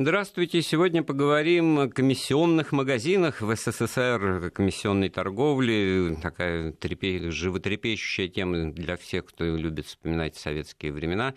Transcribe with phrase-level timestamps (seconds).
[0.00, 0.62] Здравствуйте.
[0.62, 6.14] Сегодня поговорим о комиссионных магазинах в СССР, комиссионной торговле.
[6.22, 7.32] Такая трепе...
[7.32, 11.34] животрепещущая тема для всех, кто любит вспоминать советские времена.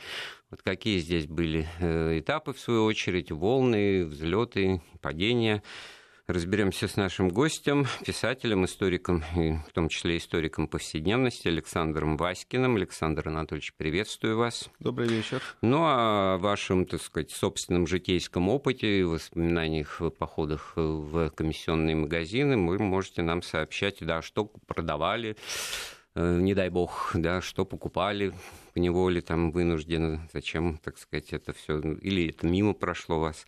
[0.52, 5.64] Вот какие здесь были э, этапы, в свою очередь, волны, взлеты, падения.
[6.28, 12.76] Разберемся с нашим гостем, писателем, историком, и в том числе историком повседневности Александром Васькиным.
[12.76, 14.70] Александр Анатольевич, приветствую вас.
[14.80, 15.42] Добрый вечер.
[15.62, 22.56] Ну, а о вашем, так сказать, собственном житейском опыте, воспоминаниях в походах в комиссионные магазины
[22.56, 25.36] вы можете нам сообщать, да, что продавали,
[26.16, 28.32] э, не дай бог, да, что покупали
[28.74, 33.46] по неволе, там, вынужденно, зачем, так сказать, это все, или это мимо прошло вас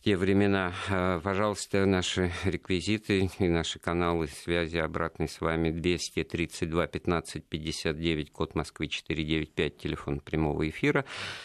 [0.00, 0.72] в те времена.
[0.88, 8.54] А, пожалуйста, наши реквизиты и наши каналы связи обратной с вами 232 15 59, код
[8.54, 11.04] Москвы 495, телефон прямого эфира.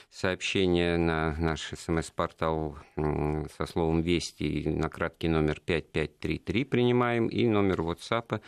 [0.09, 8.40] Сообщение на наш смс-портал со словом «Вести» на краткий номер 5533 принимаем и номер WhatsApp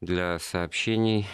[0.00, 1.26] для сообщений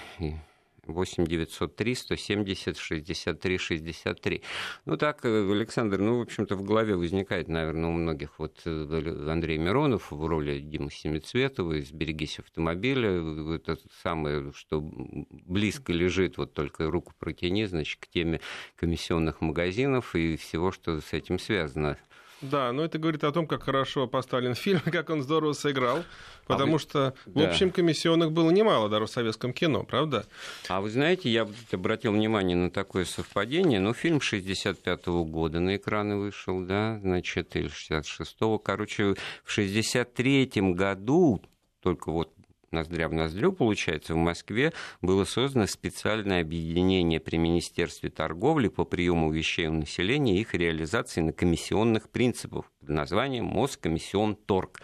[0.90, 4.42] 8 903 170 63 63.
[4.84, 9.26] Ну так, э, Александр, ну, в общем-то, в голове возникает, наверное, у многих вот э,
[9.28, 13.10] Андрей Миронов в роли Димы Семицветова из «Берегись автомобиля».
[13.54, 18.40] Это самое, что близко лежит, вот только руку протяни, значит, к теме
[18.76, 21.98] комиссионных магазинов и всего, что с этим связано.
[22.42, 26.04] Да, но это говорит о том, как хорошо поставлен фильм, как он здорово сыграл.
[26.46, 26.78] Потому а вы...
[26.78, 27.48] что, в да.
[27.48, 30.26] общем, комиссионных было немало даже в советском кино, правда?
[30.68, 33.78] А вы знаете, я обратил внимание на такое совпадение.
[33.78, 38.58] Ну, фильм 65-го года на экраны вышел, да, значит, или 66-го.
[38.58, 41.42] Короче, в 63-м году
[41.82, 42.32] только вот
[42.72, 49.30] ноздря в ноздрю, получается, в Москве было создано специальное объединение при Министерстве торговли по приему
[49.30, 54.80] вещей у населения и их реализации на комиссионных принципах под названием Москомиссион Торг.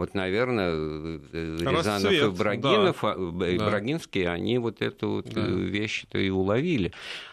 [0.00, 3.14] Вот, наверное, э, Рязанов и Брагинов, да.
[3.46, 5.42] Э, Брагинский, они вот эту вот да.
[5.42, 6.92] вещь-то и уловили.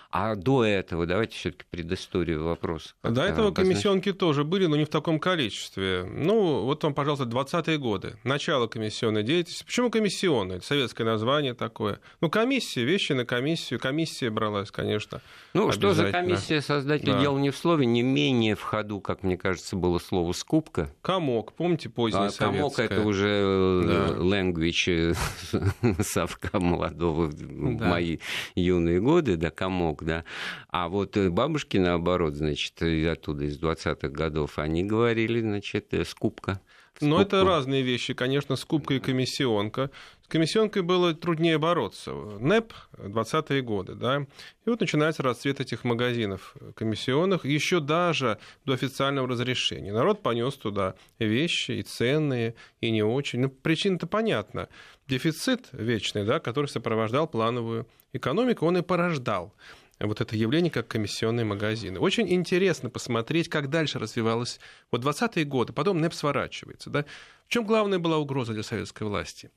[0.09, 2.89] А до этого, давайте все-таки предысторию вопроса.
[3.03, 6.05] До этого комиссионки тоже были, но не в таком количестве.
[6.09, 8.15] Ну, вот вам, пожалуйста, 20-е годы.
[8.23, 9.65] Начало комиссионной деятельности.
[9.65, 10.61] Почему комиссионная?
[10.61, 11.99] Советское название такое.
[12.21, 13.79] Ну, комиссия, вещи на комиссию.
[13.79, 15.21] Комиссия бралась, конечно.
[15.53, 16.61] Ну, что за комиссия?
[16.61, 17.19] Создатель да.
[17.19, 17.85] дело не в слове.
[17.85, 20.89] Не менее в ходу, как мне кажется, было слово «скупка».
[21.01, 24.23] Комок, помните, позднее а, Комок– это уже э, да.
[24.23, 25.15] language
[25.53, 27.89] э, совка молодого в да.
[27.89, 28.17] мои
[28.55, 30.23] юные годы, да, комок да.
[30.69, 36.61] А вот э, бабушки, наоборот, значит, оттуда из 20-х годов, они говорили, значит, э, скупка.
[36.99, 39.91] Но это разные вещи, конечно, скупка и комиссионка.
[40.23, 42.11] С комиссионкой было труднее бороться.
[42.11, 44.25] НЭП 20-е годы, да,
[44.65, 49.93] и вот начинается расцвет этих магазинов комиссионных, еще даже до официального разрешения.
[49.93, 53.41] Народ понес туда вещи и ценные, и не очень.
[53.41, 54.67] Ну, причина-то понятна.
[55.07, 59.53] Дефицит вечный, да, который сопровождал плановую экономику, он и порождал
[59.99, 61.99] вот это явление, как комиссионные магазины.
[61.99, 64.59] Очень интересно посмотреть, как дальше развивалось
[64.91, 66.89] вот 20-е годы, потом НЭП сворачивается.
[66.89, 67.05] Да?
[67.47, 69.49] В чем главная была угроза для советской власти?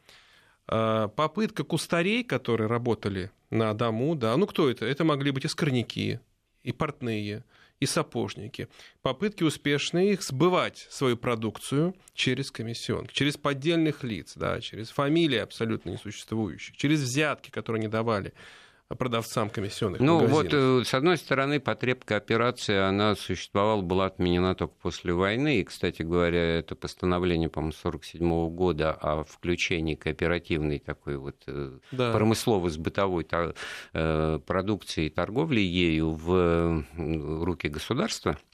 [0.67, 4.87] А, попытка кустарей, которые работали на дому, да, ну кто это?
[4.87, 6.21] Это могли быть и скорняки,
[6.63, 7.45] и портные,
[7.81, 8.69] и сапожники.
[9.03, 15.91] Попытки успешные их сбывать свою продукцию через комиссионки, через поддельных лиц, да, через фамилии абсолютно
[15.91, 18.33] несуществующих, через взятки, которые не давали
[18.97, 20.43] продавцам комиссионных ну, магазинов?
[20.43, 25.61] вот, э, с одной стороны, потреб кооперации, она существовала, была отменена только после войны.
[25.61, 32.13] И, кстати говоря, это постановление, по-моему, 47 года о включении кооперативной такой вот э, да.
[32.13, 33.27] промыслово-бытовой
[33.93, 38.37] э, продукции и торговли ею в руки государства–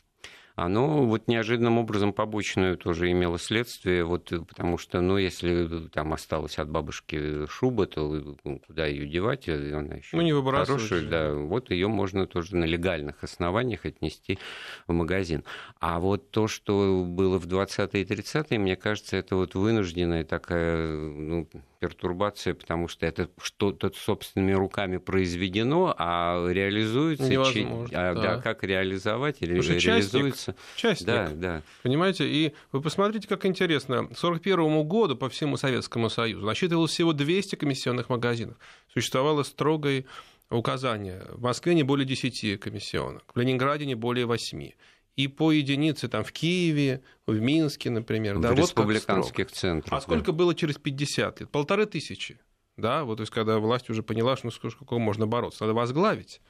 [0.56, 6.58] оно вот неожиданным образом побочное тоже имело следствие, вот, потому что, ну, если там осталась
[6.58, 11.70] от бабушки шуба, то ну, куда ее девать, она еще ну, не хорошая, да, вот
[11.70, 14.38] ее можно тоже на легальных основаниях отнести
[14.86, 15.44] в магазин.
[15.78, 20.88] А вот то, что было в 20-е и 30-е, мне кажется, это вот вынужденная такая,
[20.96, 21.46] ну,
[21.78, 27.28] пертурбация, потому что это что-то собственными руками произведено, а реализуется...
[27.28, 28.22] Невозможно, а, да.
[28.36, 30.56] да, как реализовать или Уже реализуется...
[30.76, 31.62] Частник, да, да.
[31.82, 32.28] Понимаете?
[32.28, 33.96] И вы посмотрите, как интересно.
[33.96, 38.56] К 1941 году по всему Советскому Союзу насчитывалось всего 200 комиссионных магазинов.
[38.92, 40.04] Существовало строгое
[40.50, 41.22] указание.
[41.30, 44.70] В Москве не более 10 комиссионок, в Ленинграде не более 8
[45.16, 48.36] и по единице там в Киеве, в Минске, например.
[48.36, 49.98] В да, республиканских вот центрах.
[49.98, 50.32] А сколько да.
[50.32, 51.50] было через 50 лет?
[51.50, 52.38] Полторы тысячи.
[52.76, 56.42] Да, вот то есть когда власть уже поняла, что ну, сколько можно бороться, надо возглавить,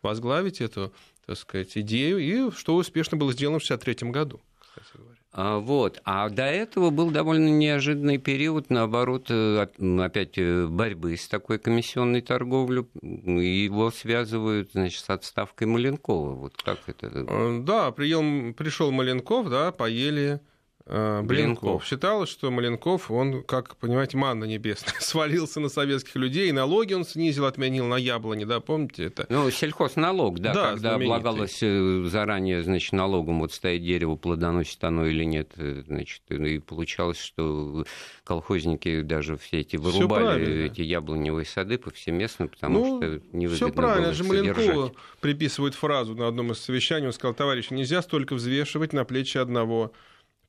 [0.00, 0.94] возглавить эту,
[1.26, 4.40] так сказать, идею, и что успешно было сделано в 1963 году.
[4.58, 5.18] кстати говоря.
[5.36, 6.00] А, вот.
[6.04, 9.66] А до этого был довольно неожиданный период, наоборот, э,
[10.00, 12.86] опять э, борьбы с такой комиссионной торговлей.
[13.02, 16.34] Его связывают значит, с отставкой Маленкова.
[16.34, 17.10] Вот как это?
[17.12, 20.40] Э, да, прием, пришел Маленков, да, поели
[20.86, 21.82] Э, Блинков.
[21.86, 27.46] Считалось, что Маленков, он, как, понимаете, манна небесная, свалился на советских людей, налоги он снизил,
[27.46, 29.24] отменил на яблони, да, помните это?
[29.30, 31.16] Ну, сельхозналог, да, да когда знаменитый.
[31.16, 36.58] облагалось э, заранее, значит, налогом, вот стоит дерево, плодоносит оно или нет, э, значит, и
[36.58, 37.86] получалось, что
[38.24, 44.08] колхозники даже все эти вырубали эти яблоневые сады повсеместно, потому ну, что невыгодно Все правильно,
[44.08, 48.92] было же Маленкову приписывают фразу на одном из совещаний, он сказал, товарищ, нельзя столько взвешивать
[48.92, 49.92] на плечи одного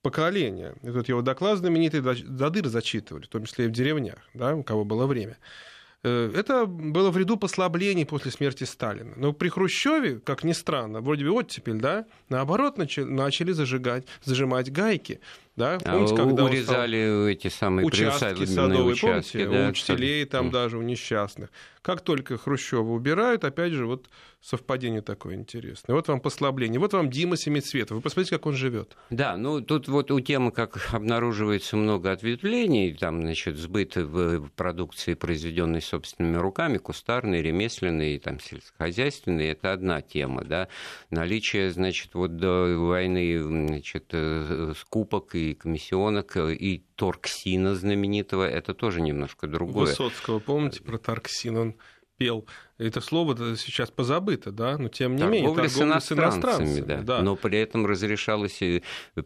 [0.06, 0.74] поколения.
[0.84, 4.62] И тут его доклад знаменитый Задыр зачитывали, в том числе и в деревнях, да, у
[4.62, 5.36] кого было время.
[6.04, 9.12] Э, это было в ряду послаблений после смерти Сталина.
[9.16, 15.18] Но при Хрущеве, как ни странно, вроде бы оттепель, да, наоборот, начали зажигать, зажимать гайки.
[15.56, 15.78] Да?
[15.84, 20.76] А помните, когда урезали эти самые участки садовые, участки, помните, да, у учителей там даже,
[20.76, 21.50] у несчастных.
[21.80, 24.08] Как только Хрущева убирают, опять же, вот
[24.42, 25.94] совпадение такое интересное.
[25.94, 27.96] Вот вам послабление, вот вам Дима Семицветов.
[27.96, 28.96] Вы посмотрите, как он живет.
[29.10, 35.14] Да, ну тут вот у темы, как обнаруживается много ответвлений, там, значит, сбыт в продукции,
[35.14, 40.68] произведенной собственными руками, кустарной, ремесленной, там, сельскохозяйственной, это одна тема, да.
[41.10, 49.00] Наличие, значит, вот до войны, значит, э, скупок и комиссионок, и торксина знаменитого, это тоже
[49.00, 49.86] немножко другое.
[49.86, 51.76] Высоцкого, помните, про торксин он
[52.16, 52.46] пел.
[52.78, 56.80] Это слово сейчас позабыто, да, но тем не торговля менее торговля с иностранцами, с иностранцами
[56.80, 57.00] да.
[57.00, 57.22] да.
[57.22, 58.58] Но при этом разрешалось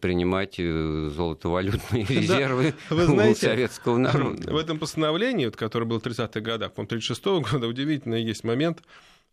[0.01, 4.53] принимать э, золотовалютные резервы Вы знаете, у советского народа.
[4.53, 8.83] В этом постановлении, которое было в 30-х годах, по 36-го года, удивительно есть момент,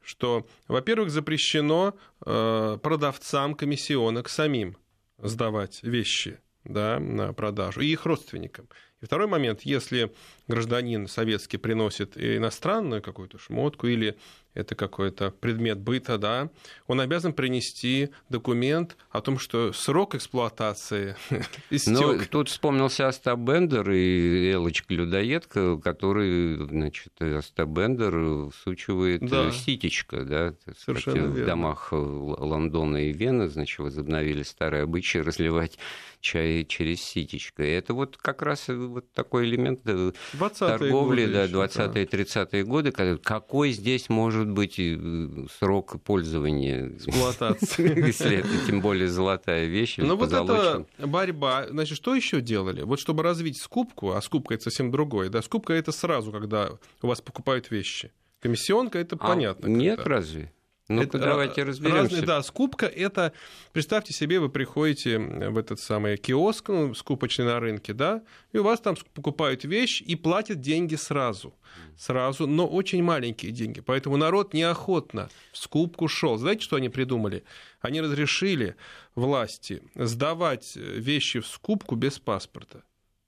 [0.04, 1.94] что, во-первых, запрещено
[2.25, 4.78] э, продавцам комиссионок самим
[5.19, 8.68] сдавать вещи да, на продажу, и их родственникам.
[9.02, 10.12] И второй момент, если
[10.48, 14.18] гражданин советский приносит иностранную какую-то шмотку или
[14.57, 16.50] это какой-то предмет быта, да,
[16.88, 21.15] он обязан принести документ о том, что срок эксплуатации
[21.69, 21.94] истек.
[21.94, 29.51] Ну, тут вспомнился Остап Бендер и Элочка Людоедка, который, значит, Остап Бендер всучивает да.
[29.51, 35.77] ситечко, да, Совершенно сказать, в домах Лондона и Вены, значит, возобновили старые обычаи разливать
[36.19, 37.63] чай через ситечко.
[37.63, 40.12] И это вот как раз вот такой элемент э,
[40.57, 46.90] торговли, да, 20-е, 30-е годы, какой здесь может быть э, срок пользования?
[46.90, 48.06] Эксплуатации.
[48.08, 49.96] Если это тем более золотая вещь.
[49.98, 51.68] Ну вот это борьба.
[51.70, 52.84] Значит, что еще делали?
[52.84, 56.72] Вот чтобы развить скупку, а скупка это совсем другое, да, скупка это сразу, когда
[57.02, 58.12] у вас покупают вещи.
[58.40, 59.68] Комиссионка это а понятно.
[59.68, 60.52] Нет, разве?
[60.88, 62.01] Ну это давайте разберемся.
[62.01, 63.34] Разные, да, скупка это,
[63.74, 68.24] представьте себе, вы приходите в этот самый киоск, ну, скупочный на рынке, да,
[68.54, 71.54] и у вас там покупают вещь и платят деньги сразу.
[71.98, 73.81] Сразу, но очень маленькие деньги.
[73.81, 76.38] Поэтому народ неохотно в скупку шел.
[76.38, 77.44] Знаете, что они придумали?
[77.81, 78.75] Они разрешили
[79.16, 82.83] власти сдавать вещи в скупку без паспорта,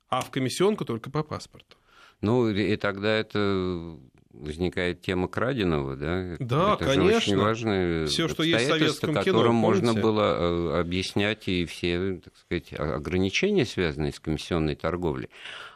[0.07, 1.77] а в комиссионку только по паспорту.
[2.21, 3.97] Ну, и тогда это
[4.31, 6.35] возникает тема краденого, да?
[6.39, 7.11] Да, это конечно.
[7.11, 11.65] Же очень важное все, что есть в советском которым кино, можно было э, объяснять и
[11.65, 15.29] все, так сказать, ограничения, связанные с комиссионной торговлей.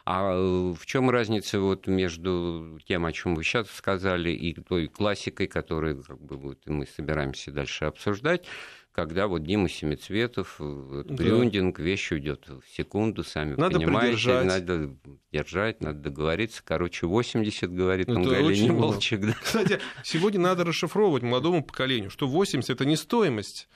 [0.04, 4.86] А э, в чем разница вот между тем, о чем вы сейчас сказали, и той
[4.86, 8.46] классикой, которую как бы, вот, мы собираемся дальше обсуждать?
[8.94, 11.14] Когда вот Дима Семицветов, э, да.
[11.14, 14.46] Брюндинг, вещь уйдет в секунду, сами надо понимаете, придержать.
[14.46, 14.96] надо
[15.32, 16.62] держать, надо договориться.
[16.64, 19.20] Короче, 80, говорит он, Галине Волчек.
[19.26, 19.36] Да.
[19.42, 23.68] Кстати, сегодня надо расшифровывать молодому поколению, что 80– это не стоимость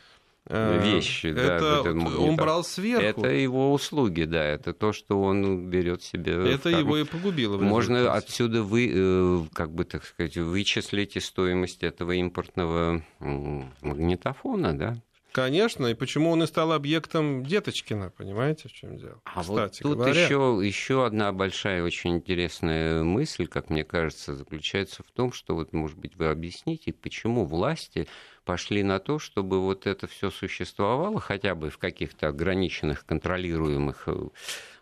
[0.46, 1.56] э, вещи, да.
[1.56, 3.22] Это он брал сверху.
[3.22, 6.34] Это его услуги, да, это то, что он берет себе.
[6.48, 7.58] Это его и погубило.
[7.58, 15.02] Можно отсюда вы, э, как бы так сказать, вычислить стоимость этого импортного магнитофона, да.
[15.38, 19.20] Конечно, и почему он и стал объектом Деточкина, понимаете, в чем дело?
[19.24, 20.24] А Кстати вот тут говоря...
[20.24, 25.72] еще, еще одна большая очень интересная мысль, как мне кажется, заключается в том, что вот,
[25.72, 28.08] может быть, вы объясните, почему власти
[28.44, 34.28] пошли на то, чтобы вот это все существовало, хотя бы в каких-то ограниченных, контролируемых э,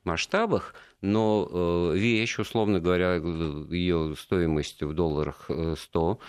[0.04, 6.24] масштабах, но э, вещь, условно говоря, ее стоимость в долларах 100 э,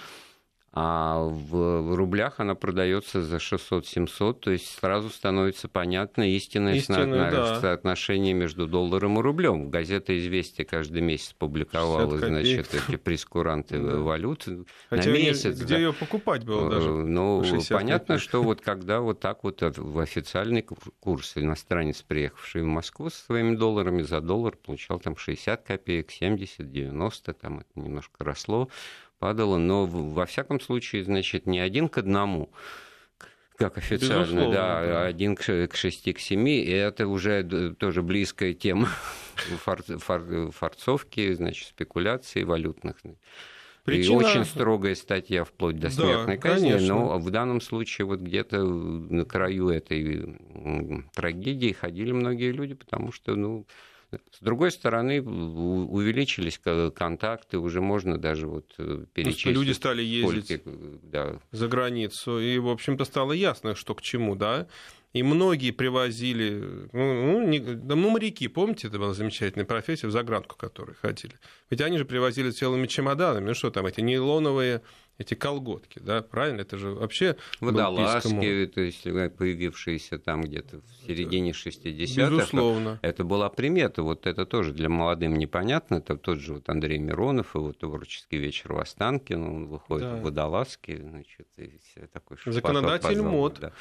[0.79, 7.59] а в рублях она продается за 600-700, то есть сразу становится понятно истинное, истинное да.
[7.59, 9.71] соотношение между долларом и рублем.
[9.71, 13.97] Газета «Известия» каждый месяц публиковала, значит, эти прескуранты да.
[13.97, 14.45] валют
[14.91, 15.57] Хотя на месяц.
[15.57, 15.77] Где да.
[15.77, 16.91] ее покупать было даже?
[16.91, 20.61] Ну, понятно, что вот когда вот так вот в официальный
[20.99, 26.71] курс иностранец, приехавший в Москву со своими долларами за доллар, получал там 60 копеек, 70,
[26.71, 28.69] 90, там это немножко росло
[29.19, 32.49] падало, но во всяком случае, значит, не один к одному,
[33.57, 38.53] как официально, Безусловно, да, да, один к шести, к семи, и это уже тоже близкая
[38.53, 38.87] тема
[39.63, 42.97] фор, фор, форцовки, значит, спекуляций валютных.
[43.83, 44.13] Причина...
[44.13, 46.95] И очень строгая статья, вплоть до смертной да, казни, конечно.
[46.95, 50.37] но в данном случае вот где-то на краю этой
[51.15, 53.65] трагедии ходили многие люди, потому что, ну,
[54.11, 59.53] с другой стороны, увеличились контакты, уже можно даже вот э, перечислить.
[59.53, 61.39] Люди стали ездить сколько, да.
[61.51, 64.67] за границу, и, в общем-то, стало ясно, что к чему, да.
[65.13, 70.55] И многие привозили, ну, ну, не, ну, моряки, помните, это была замечательная профессия, в загранку
[70.55, 71.33] которые ходили.
[71.69, 74.83] Ведь они же привозили целыми чемоданами, ну что там, эти нейлоновые
[75.17, 76.61] эти колготки, да, правильно?
[76.61, 77.35] Это же вообще...
[77.59, 82.29] Водолазки, то есть э, появившиеся там где-то в середине 60-х.
[82.29, 82.99] Безусловно.
[83.01, 87.55] Это была примета, вот это тоже для молодым непонятно, это тот же вот Андрей Миронов,
[87.55, 90.15] его творческий вечер в Останкино, он выходит да.
[90.17, 91.79] в водолазке, значит, и
[92.13, 93.57] такой Законодатель мод.
[93.59, 93.71] Да.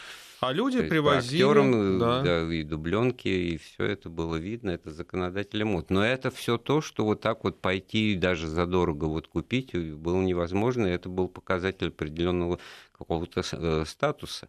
[0.41, 1.43] А люди То привозили...
[1.43, 2.23] Актерам, да.
[2.23, 5.91] да, и дубленки, и все это было видно, это законодатель мод.
[5.91, 10.87] Но это все то, что вот так вот пойти даже задорого вот купить было невозможно,
[10.87, 12.59] это был показатель определенного
[12.99, 14.49] какого-то э, статуса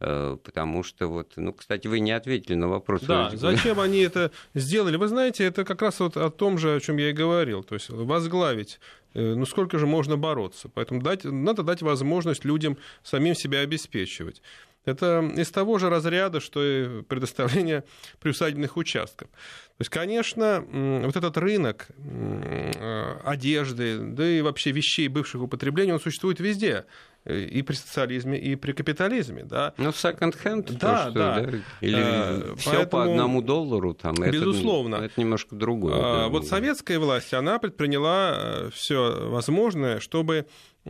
[0.00, 3.02] э, потому что вот, ну, кстати, вы не ответили на вопрос.
[3.02, 4.96] Да, зачем они это сделали?
[4.96, 7.74] Вы знаете, это как раз вот о том же, о чем я и говорил, то
[7.74, 8.80] есть возглавить
[9.12, 10.70] э, ну сколько же можно бороться?
[10.72, 14.40] Поэтому дать, надо дать возможность людям самим себя обеспечивать.
[14.86, 17.84] Это из того же разряда, что и предоставление
[18.20, 19.28] приусадебных участков.
[19.28, 20.64] То есть, конечно,
[21.04, 26.86] вот этот рынок э, одежды, да и вообще вещей бывших употребления, он существует везде
[27.28, 29.74] и при социализме, и при капитализме, да.
[29.78, 31.40] Ну, second-hand, да, то, что, да.
[31.40, 31.58] да.
[31.80, 34.96] Или а, все поэтому, по одному доллару, там, безусловно.
[34.96, 35.94] Это, это немножко другое.
[35.96, 36.28] А, да.
[36.28, 40.46] Вот советская власть, она предприняла э, все возможное, чтобы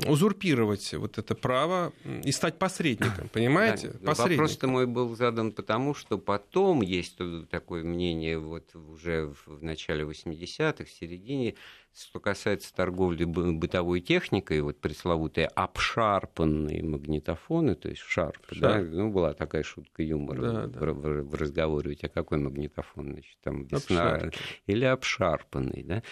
[0.07, 1.93] узурпировать вот это право
[2.25, 3.89] и стать посредником, понимаете?
[3.89, 4.45] Да, посредником.
[4.45, 7.19] Вопрос-то мой был задан потому, что потом есть
[7.51, 11.55] такое мнение вот уже в начале 80-х, в середине,
[11.97, 18.61] что касается торговли бытовой техникой, вот пресловутые обшарпанные магнитофоны, то есть шарп, Шарп.
[18.61, 20.93] да, ну, была такая шутка юмора да, в, да.
[20.93, 24.33] В, в разговоре, у тебя какой магнитофон, значит, там весна Обшарпанный.
[24.67, 26.03] или обшарпанный, да,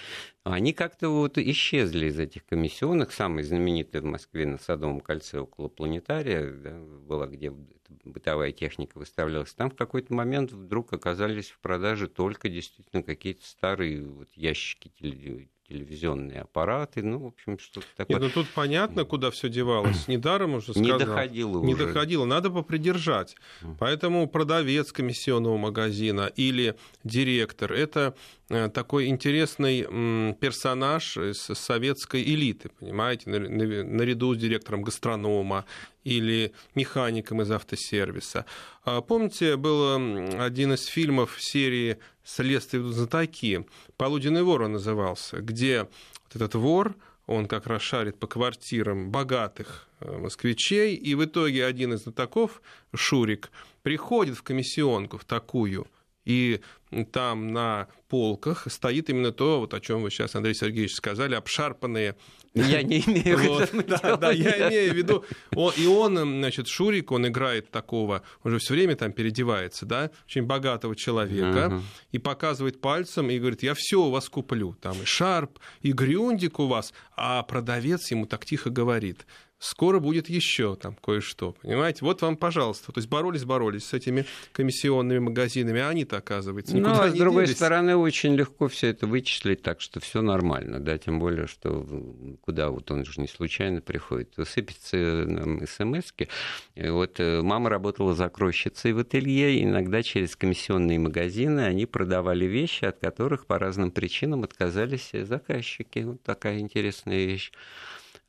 [0.45, 5.69] они как-то вот исчезли из этих комиссионных, самый знаменитый в Москве на Садовом кольце около
[5.69, 7.53] планетария, да, была, где
[8.05, 14.07] бытовая техника выставлялась, там в какой-то момент вдруг оказались в продаже только действительно какие-то старые
[14.07, 14.91] вот ящики
[15.75, 18.21] телевизионные аппараты, ну, в общем, что-то такое.
[18.21, 20.07] Нет, ну тут понятно, куда все девалось.
[20.09, 20.83] Недаром уже сказал.
[20.83, 21.87] Не доходило Не уже.
[21.87, 23.35] доходило, надо попридержать.
[23.79, 28.15] Поэтому продавец комиссионного магазина или директор– это
[28.49, 29.83] такой интересный
[30.35, 35.65] персонаж из советской элиты, понимаете, наряду с директором гастронома
[36.05, 38.45] или механиком из автосервиса.
[38.85, 39.97] А помните, был
[40.41, 46.95] один из фильмов серии «Следствие идут знатоки», «Полуденный вор» он назывался, где вот этот вор,
[47.27, 52.61] он как раз шарит по квартирам богатых э, москвичей, и в итоге один из знатоков,
[52.95, 53.51] Шурик,
[53.83, 55.87] приходит в комиссионку, в такую,
[56.25, 56.61] и
[57.13, 62.15] там на полках стоит именно то, вот о чем вы сейчас, Андрей Сергеевич, сказали, обшарпанные
[62.55, 63.83] я не имею в виду.
[63.89, 65.25] Да, да, я имею в виду.
[65.57, 70.45] Он, и он, значит, Шурик, он играет такого, уже все время там переодевается, да, очень
[70.45, 74.77] богатого человека, и показывает пальцем и говорит, я все у вас куплю.
[74.81, 76.95] Там и Шарп, и Грюндик у вас.
[77.17, 79.27] А продавец ему так тихо говорит,
[79.59, 82.05] скоро будет еще там кое-что, понимаете?
[82.05, 82.93] Вот вам, пожалуйста.
[82.93, 87.47] То есть боролись-боролись с этими комиссионными магазинами, а они-то, оказывается, никуда Ну, а с другой
[87.47, 87.57] делись.
[87.57, 91.87] стороны, очень легко все это вычислить, так что все нормально, да, тем более, что
[92.43, 94.97] куда вот он же не случайно приходит, сыпется
[95.27, 96.29] нам смс -ки.
[96.77, 102.99] Вот э, мама работала закройщицей в ателье, иногда через комиссионные магазины они продавали вещи, от
[102.99, 106.01] которых по разным причинам отказались заказчики.
[106.01, 107.53] Вот такая интересная вещь.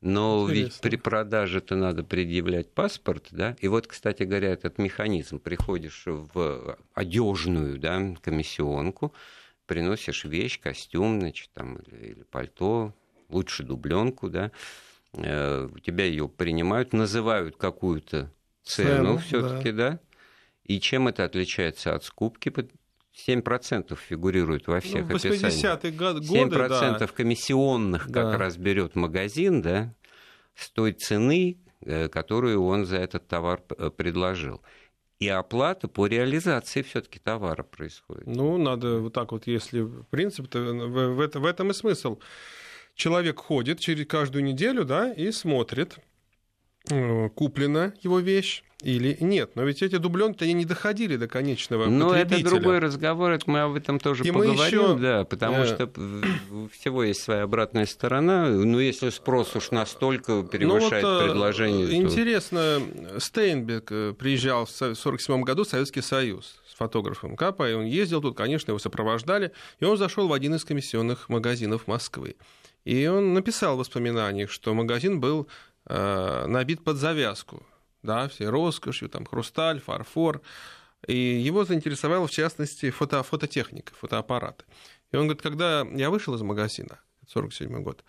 [0.06, 0.64] Но Интересно.
[0.64, 3.56] ведь при продаже-то надо предъявлять паспорт, да?
[3.60, 5.40] И вот, кстати говоря, этот механизм.
[5.40, 9.12] Приходишь в одежную да, комиссионку,
[9.66, 12.94] приносишь вещь, костюм, значит, там, или, или пальто,
[13.28, 14.52] лучше дубленку, да,
[15.14, 18.30] э, у тебя ее принимают, называют какую-то
[18.62, 19.90] цену, цену все-таки, да.
[19.90, 20.00] да?
[20.62, 22.50] И чем это отличается от скупки?
[23.16, 25.96] 7% фигурирует во всех ну, описаниях.
[25.96, 27.06] годы, 7% да.
[27.06, 28.22] комиссионных да.
[28.22, 29.94] как раз берет магазин, да,
[30.54, 34.60] с той цены, э, которую он за этот товар э, предложил.
[35.18, 38.26] И оплата по реализации все-таки товара происходит.
[38.26, 42.18] Ну, надо вот так вот, если в принципе, в, в, в этом и смысл.
[42.94, 45.98] Человек ходит через каждую неделю, да, и смотрит,
[46.88, 49.52] Э, куплена его вещь или нет.
[49.54, 53.60] Но ведь эти дубленки они не доходили до конечного Но это другой разговор, это мы
[53.60, 54.98] об этом тоже и поговорим, еще...
[54.98, 55.66] да, потому э...
[55.66, 55.90] что
[56.72, 58.48] всего есть своя обратная сторона.
[58.48, 61.96] Ну, если спрос уж настолько перевышает ну, вот, э, предложение.
[61.96, 63.20] Интересно, то...
[63.20, 68.20] Стейнбек э, приезжал в 1947 году в Советский Союз с фотографом Капа, и он ездил
[68.20, 72.36] тут, конечно, его сопровождали, и он зашел в один из комиссионных магазинов Москвы.
[72.84, 75.48] И он написал в воспоминаниях, что магазин был
[75.88, 77.62] Э, набит под завязку,
[78.06, 80.40] да, все роскошью, там, хрусталь, фарфор.
[81.06, 84.64] И его заинтересовала, в частности, фото, фототехника, фотоаппараты.
[85.12, 88.04] И он говорит, когда я вышел из магазина, 47 год,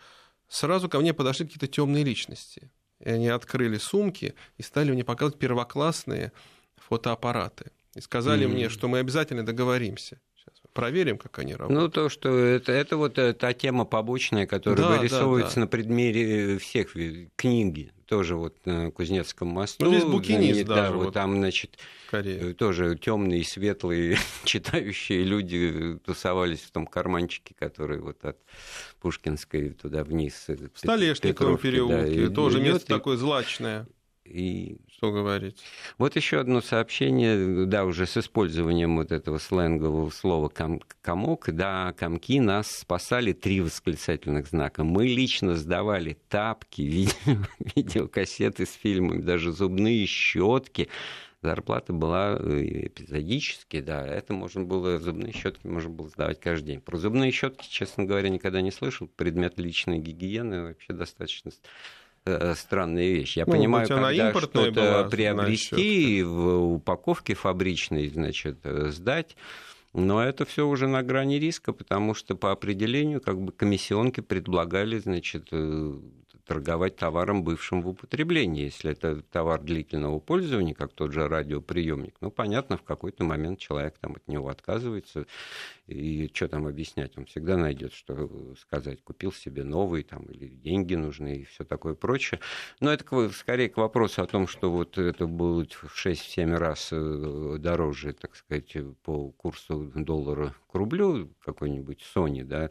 [0.47, 2.71] сразу ко мне подошли какие-то темные личности.
[2.99, 6.31] И они открыли сумки и стали мне показывать первоклассные
[6.77, 7.71] фотоаппараты.
[7.95, 8.51] И сказали mm-hmm.
[8.51, 10.19] мне, что мы обязательно договоримся
[10.77, 11.81] проверим, как они работают.
[11.81, 15.61] Ну, то, что это, это вот э, та тема побочная, которая да, вырисовывается да, да.
[15.61, 16.93] на предмере всех
[17.35, 17.91] книги.
[18.05, 19.83] Тоже вот на Кузнецком мосту.
[19.83, 20.93] Ну, здесь букинист да, даже.
[20.93, 22.53] вот, вот там, значит, скорее.
[22.53, 28.37] тоже темные, светлые, читающие люди тусовались в том карманчике, который вот от
[29.01, 30.45] Пушкинской туда вниз.
[30.47, 32.27] Э, в Столешниковом переулке.
[32.27, 32.97] Да, тоже место и...
[32.97, 33.87] такое злачное.
[34.29, 35.63] И что говорить?
[35.97, 41.93] Вот еще одно сообщение, да, уже с использованием вот этого сленгового слова ком комок, да,
[41.97, 44.83] комки нас спасали три восклицательных знака.
[44.83, 47.37] Мы лично сдавали тапки, видео,
[47.75, 50.89] видеокассеты с фильмами, даже зубные щетки.
[51.43, 56.81] Зарплата была э, эпизодически, да, это можно было, зубные щетки можно было сдавать каждый день.
[56.81, 59.07] Про зубные щетки, честно говоря, никогда не слышал.
[59.07, 61.51] Предмет личной гигиены вообще достаточно
[62.55, 63.37] странная вещь.
[63.37, 69.35] Я ну, понимаю, когда что-то приобрести в упаковке фабричной, значит, э, сдать,
[69.93, 74.99] но это все уже на грани риска, потому что по определению как бы комиссионки предлагали,
[74.99, 75.99] значит, э,
[76.47, 78.65] торговать товаром, бывшим в употреблении.
[78.65, 83.95] Если это товар длительного пользования, как тот же радиоприемник, ну, понятно, в какой-то момент человек
[83.99, 85.25] там от него отказывается,
[85.87, 90.95] и что там объяснять, он всегда найдет, что сказать, купил себе новый, там, или деньги
[90.95, 92.39] нужны, и все такое прочее.
[92.79, 97.55] Но это скорее к вопросу о том, что вот это будет в 6-7 раз э,
[97.59, 102.69] дороже, так сказать, по курсу доллара к рублю, какой-нибудь Sony, да,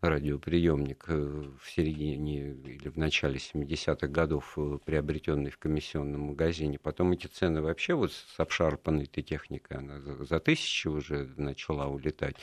[0.00, 6.78] радиоприемник э, в середине или в начале 70-х годов, э, приобретенный в комиссионном магазине.
[6.80, 12.36] Потом эти цены вообще вот с обшарпанной этой техникой, она за тысячи уже начала улетать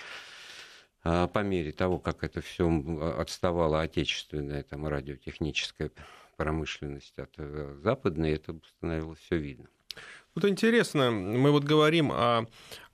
[1.04, 2.70] по мере того, как это все
[3.18, 5.92] отставала отечественная там, радиотехническая
[6.38, 9.68] промышленность от э, западной, это становилось все видно.
[10.36, 12.48] Вот интересно, мы вот говорим о,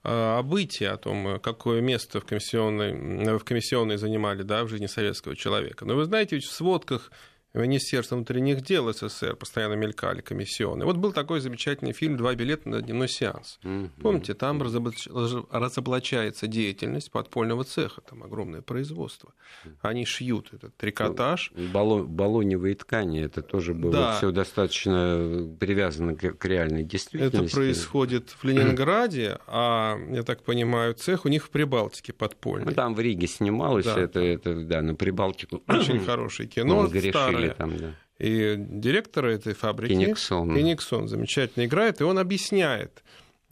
[0.04, 5.38] о бытии, о том, какое место в комиссионной, в комиссионной занимали да, в жизни советского
[5.38, 5.86] человека.
[5.86, 7.12] Но вы знаете, ведь в сводках
[7.54, 10.86] Министерства внутренних дел СССР постоянно мелькали комиссионные.
[10.86, 13.60] Вот был такой замечательный фильм «Два билета на дневной сеанс».
[13.64, 13.90] Mm-hmm.
[14.02, 19.34] Помните, там разоблачается деятельность подпольного цеха, там огромное производство.
[19.82, 21.52] Они шьют этот трикотаж.
[21.74, 24.18] Баллон, баллоневые ткани, это тоже было да.
[24.18, 27.46] все достаточно привязано к реальной действительности.
[27.46, 32.68] Это происходит в Ленинграде, а, я так понимаю, цех у них в Прибалтике подпольный.
[32.68, 34.00] Ну, там в Риге снималось, да.
[34.00, 35.64] это, это, да, на Прибалтику.
[35.68, 37.94] Очень хорошее кино, старое были там, да.
[38.20, 40.54] И директор этой фабрики Фениксон.
[40.54, 43.02] Фениксон замечательно играет, и он объясняет,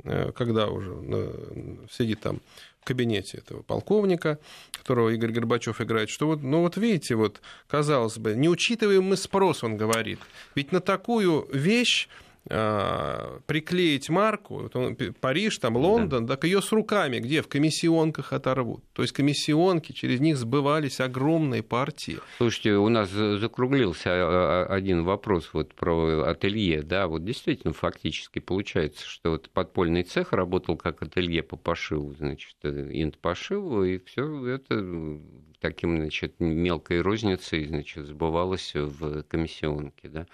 [0.03, 2.41] э, когда уже э, сидит там
[2.81, 4.39] в кабинете этого полковника,
[4.73, 9.15] которого Игорь Горбачев играет, что вот, ну вот видите, вот, казалось бы, не учитываем мы
[9.15, 10.19] спрос, он говорит.
[10.53, 12.09] Ведь на такую вещь
[12.47, 16.35] приклеить марку, вот он, Париж, там, Лондон, да.
[16.35, 18.83] так ее с руками, где в комиссионках оторвут.
[18.93, 22.19] То есть комиссионки, через них сбывались огромные партии.
[22.37, 28.39] Слушайте, у нас закруглился а, а, один вопрос вот про ателье, да, вот действительно фактически
[28.39, 33.99] получается, что вот подпольный цех работал как ателье по пошиву, значит, э, инт пошиву, и
[33.99, 35.19] все это
[35.59, 40.27] таким, значит, мелкой розницей, значит, сбывалось в комиссионке, да.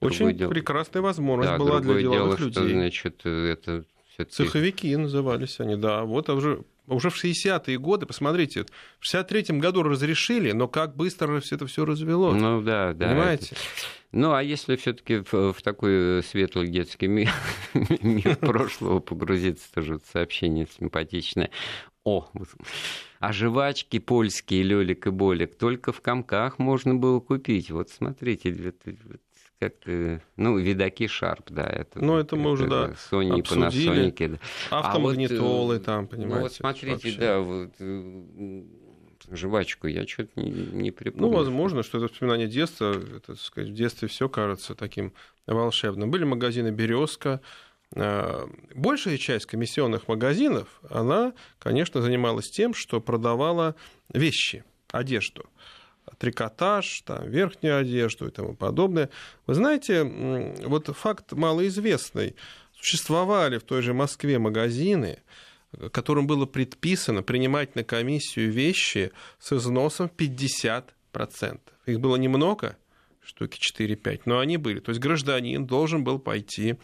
[0.00, 0.50] Очень дело...
[0.50, 2.62] прекрасная возможность была для деловых дело, людей.
[2.62, 3.84] Что, значит, это
[4.30, 6.04] Цеховики назывались они, да.
[6.04, 8.66] Вот а уже уже в 60-е годы, посмотрите,
[9.00, 12.40] в 63-м году разрешили, но как быстро все это все развелось.
[12.40, 13.08] Ну да, да.
[13.08, 13.46] Понимаете?
[13.52, 13.60] Это...
[14.12, 17.30] Ну, а если все-таки в, в такой светлый детский мир,
[18.02, 21.50] мир прошлого погрузиться, тоже сообщение симпатичное.
[22.04, 22.28] О,
[23.28, 27.70] а жвачки польские, лёлик и болик, только в комках можно было купить.
[27.70, 28.74] Вот смотрите,
[29.58, 31.64] как, э, ну, видаки Шарп, да.
[31.64, 34.38] Это, ну, это мы уже, да, Sony и Panasonic.
[34.70, 34.78] Да.
[34.78, 36.36] Автомагнитолы а вот, там, понимаете.
[36.36, 37.18] Ну, вот смотрите, вообще.
[37.18, 38.62] да, вот, э,
[39.32, 41.28] жвачку я что-то не, не припомню.
[41.28, 42.92] Ну, возможно, что это воспоминание детства.
[42.92, 45.14] Это, так сказать, в детстве все кажется таким
[45.46, 46.10] волшебным.
[46.10, 47.63] Были магазины «Березка», Э,
[47.94, 53.74] большая часть комиссионных магазинов, она, конечно, занималась тем, что продавала
[54.12, 55.46] вещи, одежду
[56.18, 59.10] трикотаж, там, верхнюю одежду и тому подобное.
[59.46, 62.36] Вы знаете, вот факт малоизвестный.
[62.74, 65.22] Существовали в той же Москве магазины,
[65.92, 70.84] которым было предписано принимать на комиссию вещи с износом 50%.
[71.86, 72.76] Их было немного,
[73.22, 74.80] штуки 4-5, но они были.
[74.80, 76.76] То есть гражданин должен был пойти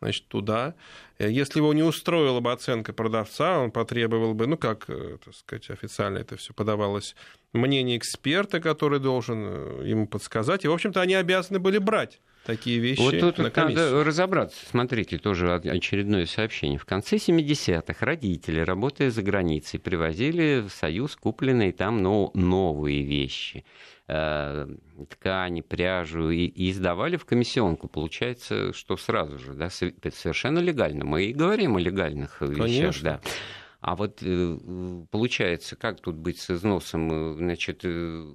[0.00, 0.74] значит, туда.
[1.18, 5.34] Э, если его не устроила бы оценка продавца, он потребовал бы, ну, как, э, так
[5.34, 7.14] сказать, официально это все подавалось,
[7.52, 10.64] мнение эксперта, который должен э, ему подсказать.
[10.64, 13.84] И, в общем-то, они обязаны были брать такие вещи вот тут на комиссию.
[13.84, 14.56] надо разобраться.
[14.70, 16.78] Смотрите, тоже очередное сообщение.
[16.78, 23.64] В конце 70-х родители, работая за границей, привозили в Союз купленные там но новые вещи.
[24.06, 24.66] Э,
[25.10, 27.86] ткани, пряжу и, и сдавали в комиссионку.
[27.86, 31.04] Получается, что сразу же, да, совершенно легально.
[31.04, 32.64] Мы и говорим о легальных Конечно.
[32.64, 33.20] вещах, да.
[33.82, 34.58] А вот э,
[35.10, 37.36] получается, как тут быть с износом?
[37.36, 38.34] Значит, э,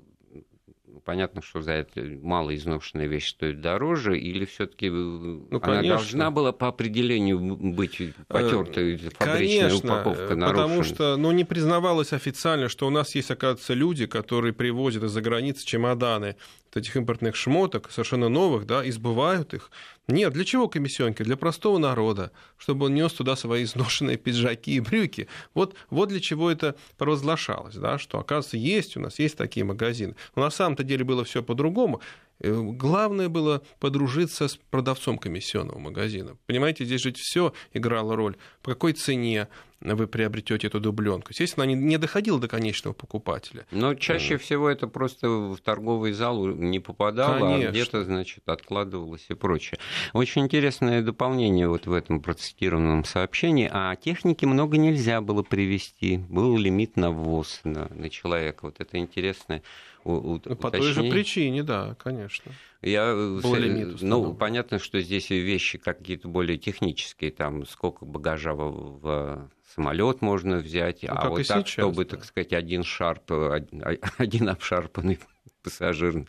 [1.06, 5.96] понятно, что за это мало изношенная вещь стоит дороже, или все-таки ну, она конечно.
[5.96, 10.64] должна была по определению быть потертой фабричная конечно, упаковка нарушена?
[10.64, 15.22] потому что ну, не признавалось официально, что у нас есть, оказывается, люди, которые привозят из-за
[15.22, 16.36] границы чемоданы
[16.76, 19.72] этих импортных шмоток, совершенно новых, да, избывают их.
[20.08, 21.24] Нет, для чего комиссионки?
[21.24, 25.28] Для простого народа, чтобы он нес туда свои изношенные пиджаки и брюки.
[25.54, 30.16] Вот, вот для чего это провозглашалось, да, что, оказывается, есть у нас, есть такие магазины.
[30.36, 32.02] Но на самом-то деле было все по-другому.
[32.40, 36.38] Э, главное было подружиться с продавцом комиссионного магазина.
[36.46, 38.36] Понимаете, здесь же все играло роль.
[38.62, 39.48] По какой цене
[39.84, 41.28] вы приобретете эту дубленку.
[41.32, 43.66] Естественно, она не доходила до конечного покупателя.
[43.72, 47.68] Но чаще всего это просто в торговый зал не попадало, а Конечно.
[47.68, 49.80] а где-то, значит, откладывалось и прочее.
[50.14, 53.70] Очень интересное дополнение вот в этом процитированном сообщении.
[53.72, 56.18] А техники много нельзя было привезти.
[56.30, 58.60] Был лимит на ввоз на, на человека.
[58.64, 59.64] Вот это интересное
[60.04, 62.52] у, По той же причине, да, конечно.
[62.84, 69.00] Я, э, Был ну, понятно, что здесь вещи какие-то более технические, там сколько багажа в,
[69.00, 72.18] в самолет можно взять, ну, а вот так, сейчас, чтобы, да.
[72.18, 75.18] так сказать, один шарп, один обшарпанный
[75.64, 76.28] пассажир,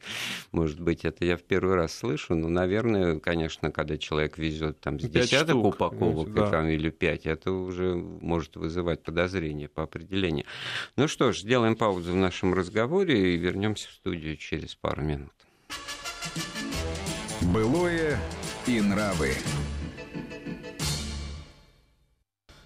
[0.52, 5.00] может быть, это я в первый раз слышу, но, наверное, конечно, когда человек везет там
[5.00, 6.50] с десяток штук, упаковок да.
[6.50, 10.46] там, или пять, это уже может вызывать подозрения по определению.
[10.96, 15.32] Ну что ж, сделаем паузу в нашем разговоре и вернемся в студию через пару минут.
[17.54, 18.18] Былое
[18.66, 19.30] и нравы.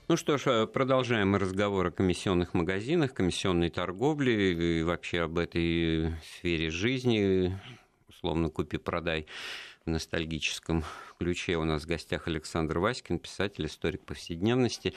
[0.08, 6.14] Ну что ж, э, продолжаем разговор о комиссионных магазинах, комиссионной торговле и вообще об этой
[6.22, 7.54] сфере жизни,
[8.08, 9.26] условно купи-продай
[9.84, 10.84] в ностальгическом
[11.18, 11.58] ключе.
[11.58, 14.94] У нас в гостях Александр Васькин, писатель, историк повседневности.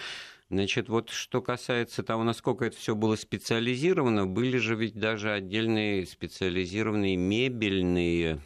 [0.52, 6.06] Значит, вот что касается того, насколько это все было специализировано, были же ведь даже отдельные
[6.06, 8.42] специализированные мебельные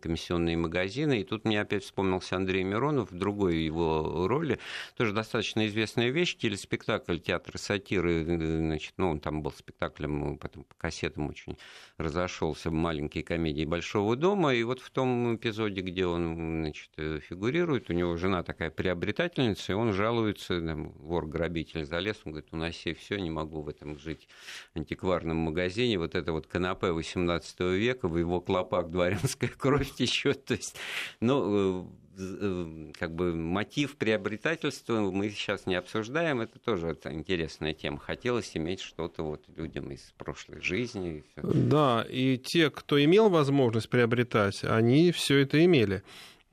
[0.00, 1.20] комиссионные магазины.
[1.20, 4.60] И тут мне опять вспомнился Андрей Миронов в другой его роли.
[4.96, 8.24] Тоже достаточно известная вещь, телеспектакль театра сатиры.
[8.24, 11.58] Значит, ну, он там был спектаклем, потом по кассетам очень
[11.98, 14.54] разошелся, маленькие комедии Большого дома.
[14.54, 16.92] И вот в том эпизоде, где он значит,
[17.28, 22.52] фигурирует, у него жена такая приобретательница, и он жалуется, там, вор грабитель залез, он говорит,
[22.52, 24.28] уноси все, не могу в этом жить
[24.74, 25.98] антикварном магазине.
[25.98, 30.44] Вот это вот канапе 18 века, в его клопах дворянская кровь течет.
[30.44, 30.76] То есть,
[31.18, 37.74] ну, э, э, как бы мотив приобретательства мы сейчас не обсуждаем, это тоже вот интересная
[37.74, 37.98] тема.
[37.98, 41.24] Хотелось иметь что-то вот людям из прошлой жизни.
[41.36, 46.04] Да, и те, кто имел возможность приобретать, они все это имели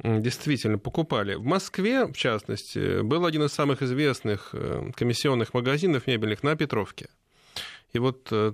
[0.03, 1.35] действительно покупали.
[1.35, 7.09] В Москве, в частности, был один из самых известных э, комиссионных магазинов мебельных на Петровке.
[7.91, 8.53] И вот э,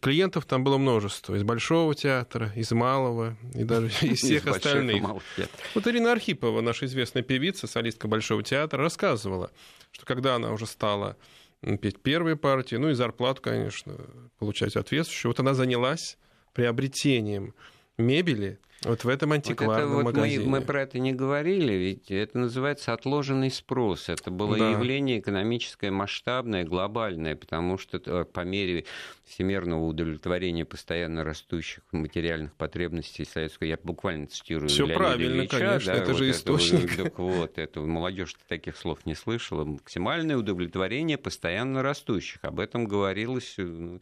[0.00, 1.34] клиентов там было множество.
[1.34, 5.04] Из Большого театра, из Малого, и даже из всех остальных.
[5.74, 9.50] Вот Ирина Архипова, наша известная певица, солистка Большого театра, рассказывала,
[9.90, 11.16] что когда она уже стала
[11.80, 13.96] петь первые партии, ну и зарплату, конечно,
[14.38, 15.30] получать соответствующую.
[15.30, 16.16] Вот она занялась
[16.52, 17.54] приобретением
[17.98, 20.44] мебели вот в этом антикварном вот это вот магазине.
[20.44, 24.08] Мы, мы про это не говорили, ведь это называется отложенный спрос.
[24.08, 24.70] Это было да.
[24.70, 28.84] явление экономическое, масштабное, глобальное, потому что э, по мере
[29.24, 35.98] всемирного удовлетворения постоянно растущих материальных потребностей советского, я буквально цитирую Все правильно, Ильича, конечно, да,
[35.98, 36.96] это вот же источник.
[36.96, 39.64] Так вот, это молодежь таких слов не слышала.
[39.64, 42.38] Максимальное удовлетворение постоянно растущих.
[42.42, 43.98] Об этом говорилось э,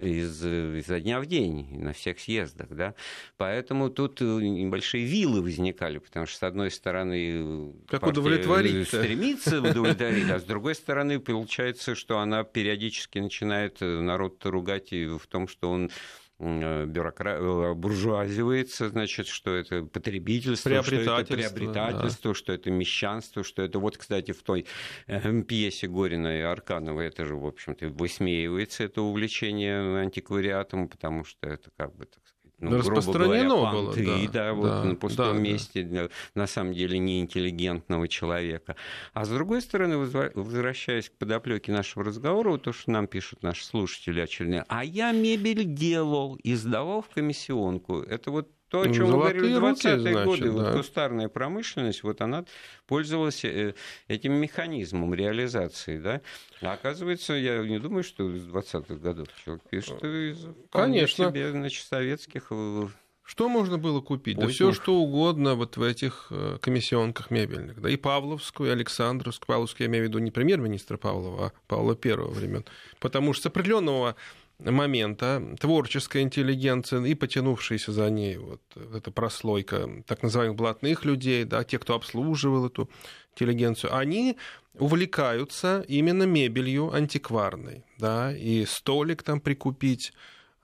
[0.00, 2.68] из, изо дня в день на всех съездах.
[2.70, 2.94] Да?
[3.36, 10.30] Поэтому тут э, небольшие вилы возникали, потому что, с одной стороны, как удовлетворить стремится удовлетворить,
[10.30, 15.70] а с другой стороны, получается, что она периодически начинает э, народ ругать в том, что
[15.70, 17.38] он Э, бюрокра...
[17.40, 22.34] Э, буржуазивается, значит, что это потребительство, что это приобретательство, да.
[22.34, 24.66] что это мещанство, что это вот, кстати, в той
[25.06, 31.48] э, пьесе Горина и Арканова это же, в общем-то, высмеивается это увлечение антиквариатом, потому что
[31.48, 32.22] это как бы, так
[32.60, 36.08] ну, распространено говоря, понты, было, да, да, вот да, на пустом да, месте да.
[36.34, 38.76] на самом деле неинтеллигентного человека.
[39.14, 43.64] А с другой стороны, возвращаясь к подоплеке нашего разговора, вот то, что нам пишут наши
[43.64, 48.00] слушатели очередные, а я мебель делал и сдавал в комиссионку.
[48.00, 50.50] Это вот то, о чем вы говорили в 20-е годы, да.
[50.50, 52.44] вот кустарная промышленность, вот она
[52.86, 53.74] пользовалась э,
[54.08, 56.20] этим механизмом реализации, да.
[56.60, 61.30] А оказывается, я не думаю, что из 20-х годов человек пишет из Конечно.
[61.30, 62.88] себе, значит, советских э,
[63.28, 64.36] что можно было купить?
[64.36, 64.48] Поздних.
[64.48, 67.78] Да все что угодно вот в этих э, комиссионках мебельных.
[67.78, 69.46] Да и Павловскую, и Александровскую.
[69.48, 72.64] Павловскую я имею в виду не премьер-министра Павлова, а Павла Первого времен.
[73.00, 74.16] Потому что с определенного
[74.58, 78.60] момента творческая интеллигенция и потянувшаяся за ней вот
[78.94, 82.90] эта прослойка так называемых блатных людей, да, те, кто обслуживал эту
[83.32, 84.36] интеллигенцию, они
[84.74, 90.12] увлекаются именно мебелью антикварной, да, и столик там прикупить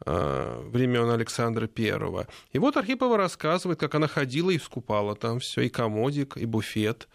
[0.04, 2.26] э, времен Александра Первого.
[2.52, 7.08] И вот Архипова рассказывает, как она ходила и скупала там все, и комодик, и буфет.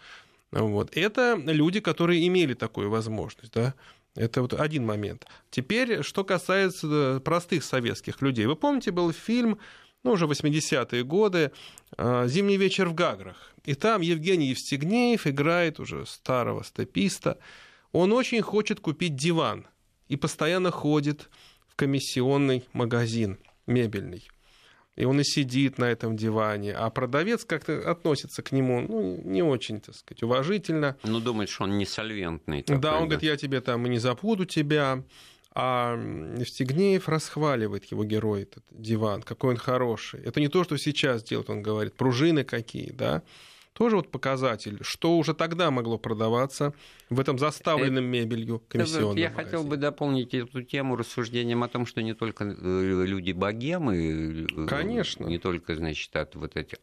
[0.50, 0.96] Вот.
[0.96, 3.74] Это люди, которые имели такую возможность, да,
[4.14, 5.26] это вот один момент.
[5.50, 8.46] Теперь, что касается э, простых советских людей.
[8.46, 9.58] Вы помните, был фильм,
[10.02, 11.52] ну, уже 80-е годы,
[11.96, 13.54] э, «Зимний вечер в Гаграх».
[13.64, 17.38] И там Евгений Евстигнеев играет уже старого степиста.
[17.92, 19.66] Он очень хочет купить диван
[20.08, 21.28] и постоянно ходит
[21.68, 24.28] в комиссионный магазин мебельный
[24.96, 29.42] и он и сидит на этом диване, а продавец как-то относится к нему ну, не
[29.42, 30.96] очень, так сказать, уважительно.
[31.04, 32.62] Ну, думает, что он не сольвентный.
[32.62, 33.06] Такой, да, он да.
[33.06, 35.02] говорит, я тебе там и не забуду тебя.
[35.52, 35.96] А
[36.38, 40.20] Евстигнеев расхваливает его герой, этот диван, какой он хороший.
[40.22, 43.22] Это не то, что сейчас делает, он говорит, пружины какие, да
[43.80, 46.74] тоже вот показатель, что уже тогда могло продаваться
[47.08, 49.44] в этом заставленном мебелью комиссионном Я магазине.
[49.46, 54.66] хотел бы дополнить эту тему рассуждением о том, что не только э, люди богемы, э,
[54.66, 55.24] Конечно.
[55.24, 56.76] не только, значит, от вот эти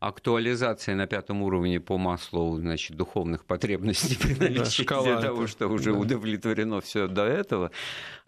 [0.00, 7.06] актуализации на пятом уровне по маслу, значит, духовных потребностей для того, что уже удовлетворено все
[7.06, 7.70] до этого,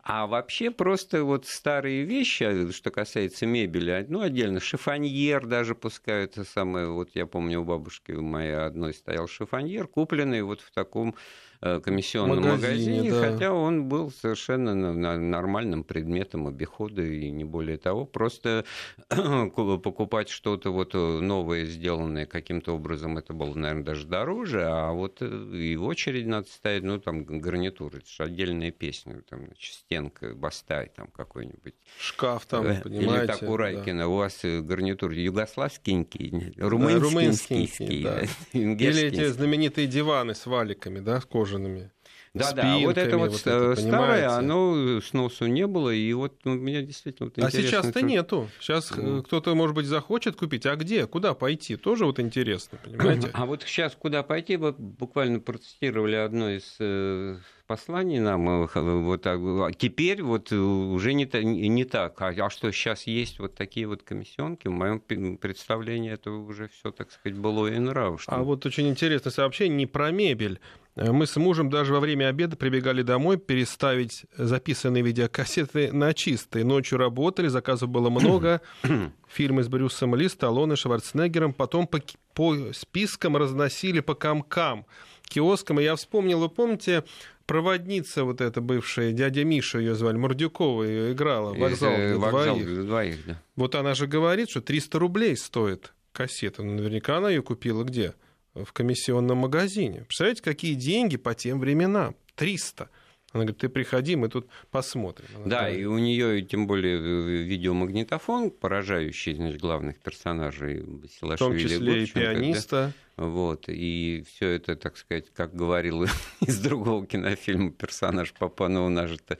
[0.08, 6.44] а вообще просто вот старые вещи, что касается мебели, ну, отдельно шифоньер даже пускай это
[6.44, 11.16] самое, вот я помню у бабушки моей одной стоял шифоньер, купленный вот в таком
[11.60, 13.30] комиссионном магазине, магазине да.
[13.30, 18.04] хотя он был совершенно нормальным предметом обихода и не более того.
[18.04, 18.64] Просто
[19.08, 25.18] покупать что-то вот э, новое, сделанное каким-то образом, это было, наверное, даже дороже, а вот
[25.20, 30.34] э, и в очередь надо ставить, ну, там, гарнитуры, это же отдельная песня, там, стенка,
[30.34, 31.74] бастай там какой-нибудь.
[31.98, 33.16] Шкаф там, понимаете.
[33.16, 34.08] Или так у Райкина, да.
[34.08, 38.26] у вас гарнитур югославскенький, румынский, да, да.
[38.58, 41.90] Или эти знаменитые диваны с валиками, да, с кожаными.
[42.34, 46.54] Да, да, вот это вот, вот это, старое, оно сносу не было, и вот ну,
[46.54, 48.50] меня действительно вот А сейчас-то нету.
[48.60, 49.22] Сейчас ну.
[49.22, 51.76] кто-то, может быть, захочет купить, а где, куда пойти?
[51.76, 53.30] Тоже вот интересно, понимаете?
[53.32, 59.26] А вот сейчас куда пойти, вы буквально процитировали одно из э, посланий нам, э, вот
[59.26, 62.20] а теперь вот уже не, не так.
[62.20, 64.68] А, а что сейчас есть вот такие вот комиссионки?
[64.68, 65.00] В моем
[65.38, 68.20] представлении это уже все, так сказать, было и нрав.
[68.20, 68.32] Что...
[68.32, 72.28] А вот очень интересное сообщение не про мебель, Э, мы с мужем даже во время
[72.28, 76.64] обеда прибегали домой переставить записанные видеокассеты на чистые.
[76.64, 78.62] Ночью работали, заказов было много.
[79.28, 81.52] Фильмы с Брюсом Ли, Сталлоне, Шварценеггером.
[81.52, 82.00] Потом по,
[82.32, 84.86] по спискам разносили по комкам,
[85.28, 85.80] киоскам.
[85.80, 87.04] И я вспомнил, вы помните,
[87.44, 92.56] проводница вот эта бывшая, дядя Миша ее звали, Мордюкова ее играла, вокзал для э, вокзал
[92.56, 92.66] двоих.
[92.66, 93.42] Для двоих да.
[93.54, 96.62] Вот она же говорит, что 300 рублей стоит кассета.
[96.62, 98.14] Ну, наверняка она ее купила где?
[98.64, 100.04] В комиссионном магазине.
[100.06, 102.16] Представляете, какие деньги по тем временам?
[102.36, 102.88] 300.
[103.32, 105.26] Она говорит, ты приходи, мы тут посмотрим.
[105.36, 105.80] Она да, говорит.
[105.80, 110.82] и у нее тем более э, видеомагнитофон, поражающий значит, главных персонажей
[111.20, 112.92] В том числе и пианиста.
[112.96, 113.05] Да?
[113.16, 116.04] Вот, и все это, так сказать, как говорил
[116.40, 119.38] из другого кинофильма персонаж Папанова нажито,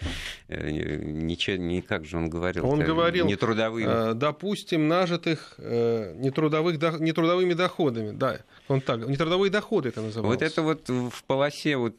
[0.48, 2.66] э, ничего, не как же он говорил.
[2.66, 4.14] Он говорил, нетрудовыми.
[4.14, 10.40] допустим, нажитых нетрудовых, нетрудовыми доходами, да, он так, нетрудовые доходы это называлось.
[10.40, 11.98] Вот это вот в полосе вот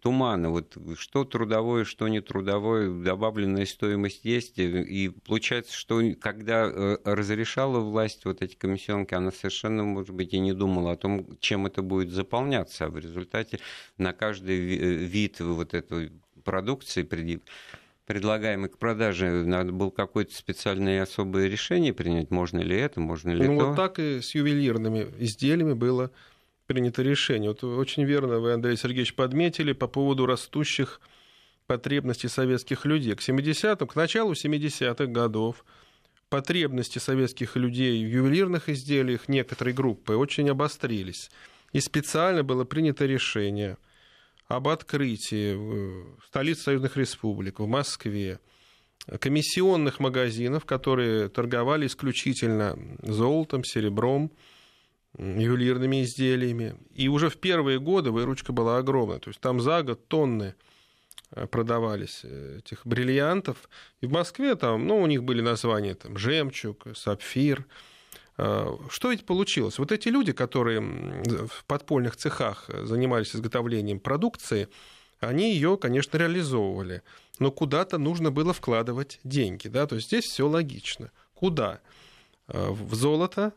[0.00, 7.80] тумана, вот что трудовое, что нетрудовое, добавленная стоимость есть, и получается, что когда э, разрешала
[7.80, 11.82] власть вот эти комиссионки, она совершенно, может быть, и не думала о том, чем это
[11.82, 13.58] будет заполняться, а в результате
[13.98, 16.12] на каждый вид вот этой
[16.44, 17.02] продукции
[18.06, 23.46] предлагаемый к продаже, надо было какое-то специальное особое решение принять, можно ли это, можно ли
[23.46, 23.66] ну, то.
[23.66, 26.10] Вот так и с ювелирными изделиями было
[26.66, 27.50] принято решение.
[27.50, 31.00] Вот очень верно вы, Андрей Сергеевич, подметили по поводу растущих
[31.66, 33.14] потребностей советских людей.
[33.14, 35.64] К 70-м, к началу 70-х годов
[36.32, 41.30] потребности советских людей в ювелирных изделиях некоторой группы очень обострились.
[41.74, 43.76] И специально было принято решение
[44.48, 48.40] об открытии в столице союзных республик, в Москве,
[49.20, 54.32] комиссионных магазинов, которые торговали исключительно золотом, серебром,
[55.18, 56.76] ювелирными изделиями.
[56.94, 59.18] И уже в первые годы выручка была огромная.
[59.18, 60.54] То есть там за год тонны
[61.50, 63.68] продавались э, этих бриллиантов.
[64.00, 67.66] И в Москве там, ну, у них были названия там жемчуг, сапфир.
[68.38, 69.78] Э, что ведь получилось?
[69.78, 74.68] Вот эти люди, которые в подпольных цехах занимались изготовлением продукции,
[75.20, 77.02] они ее, конечно, реализовывали.
[77.38, 79.68] Но куда-то нужно было вкладывать деньги.
[79.68, 79.86] Да?
[79.86, 81.10] То есть здесь все логично.
[81.34, 81.80] Куда?
[82.48, 83.52] В золото,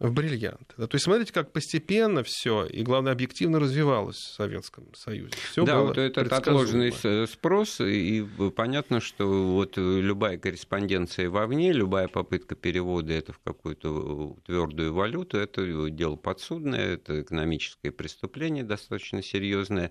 [0.00, 0.74] в бриллианты.
[0.78, 5.34] Да, то есть смотрите, как постепенно все и, главное, объективно развивалось в Советском Союзе.
[5.52, 6.92] Всё да, вот этот отложенный
[7.26, 14.94] спрос, и понятно, что вот любая корреспонденция вовне, любая попытка перевода это в какую-то твердую
[14.94, 19.90] валюту, это дело подсудное, это экономическое преступление достаточно серьезное.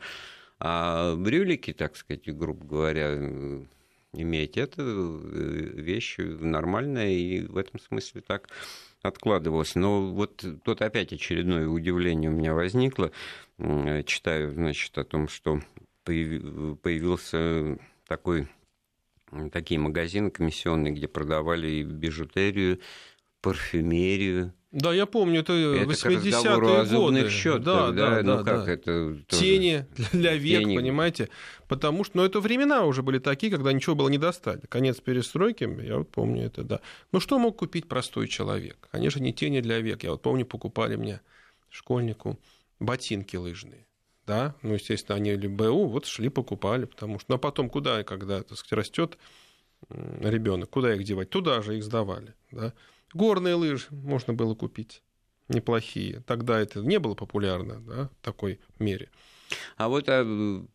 [0.59, 3.15] А брюлики, так сказать, грубо говоря,
[4.13, 8.49] иметь, это вещь нормальная, и в этом смысле так
[9.01, 9.75] откладывалось.
[9.75, 13.11] Но вот тут опять очередное удивление у меня возникло.
[14.05, 15.61] Читаю, значит, о том, что
[16.03, 18.47] появился такой
[19.51, 22.79] такие магазины комиссионные, где продавали и бижутерию,
[23.41, 27.29] парфюмерию, да, я помню, это, это 80-е годы.
[27.31, 28.71] Счетах, да, да, да, ну да, как да.
[28.71, 28.83] это?
[28.83, 29.25] Тоже...
[29.27, 30.75] Тени для век, Тени.
[30.75, 31.29] понимаете?
[31.67, 34.61] Потому что, ну, это времена уже были такие, когда ничего было не достать.
[34.69, 36.81] Конец перестройки, я вот помню это, да.
[37.11, 38.87] Ну, что мог купить простой человек?
[38.91, 40.03] Конечно, не тени для век.
[40.03, 41.21] Я вот помню, покупали мне
[41.69, 42.39] школьнику
[42.79, 43.87] ботинки лыжные.
[44.27, 47.25] Да, ну, естественно, они или БУ, вот шли, покупали, потому что...
[47.29, 49.17] Ну, а потом куда, когда, так сказать, растет
[49.89, 51.31] ребенок, куда их девать?
[51.31, 52.73] Туда же их сдавали, да.
[53.13, 55.03] Горные лыжи можно было купить
[55.47, 56.21] неплохие.
[56.27, 59.09] Тогда это не было популярно да, в такой мере.
[59.77, 60.23] А вот а,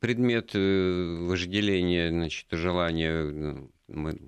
[0.01, 4.18] предмет э, вожделения, значит, желания ну,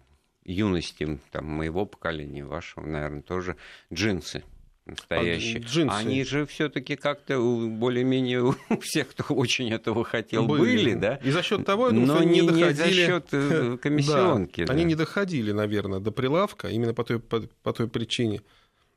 [0.45, 3.57] юности там, моего поколения, вашего, наверное, тоже
[3.93, 4.45] джинсы
[4.87, 5.59] настоящие.
[5.59, 5.95] А, джинсы.
[5.95, 11.17] Они же все-таки как-то более-менее у всех, кто очень этого хотел, были, были да?
[11.17, 12.75] И за счет того, я думаю, Но не, не доходили...
[12.75, 14.61] за счет э, комиссионки.
[14.61, 14.73] да, да.
[14.73, 18.43] Они не доходили, наверное, до прилавка именно по той, по, по той причине,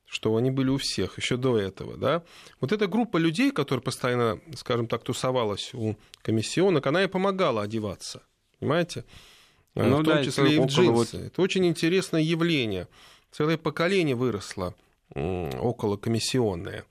[0.05, 1.97] что они были у всех еще до этого.
[1.97, 2.23] Да?
[2.59, 8.23] Вот эта группа людей, которая постоянно, скажем так, тусовалась у комиссионок, она и помогала одеваться.
[8.59, 9.05] Понимаете?
[9.75, 10.91] Ну, в том да, числе и в джинсы.
[10.91, 11.13] Вот...
[11.13, 12.87] Это очень интересное явление.
[13.31, 14.75] Целое поколение выросло
[15.15, 16.85] около комиссионные.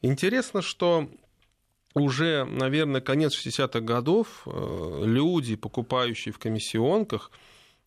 [0.00, 1.08] Интересно, что
[1.94, 7.30] уже, наверное, конец 60-х годов э, люди, покупающие в комиссионках,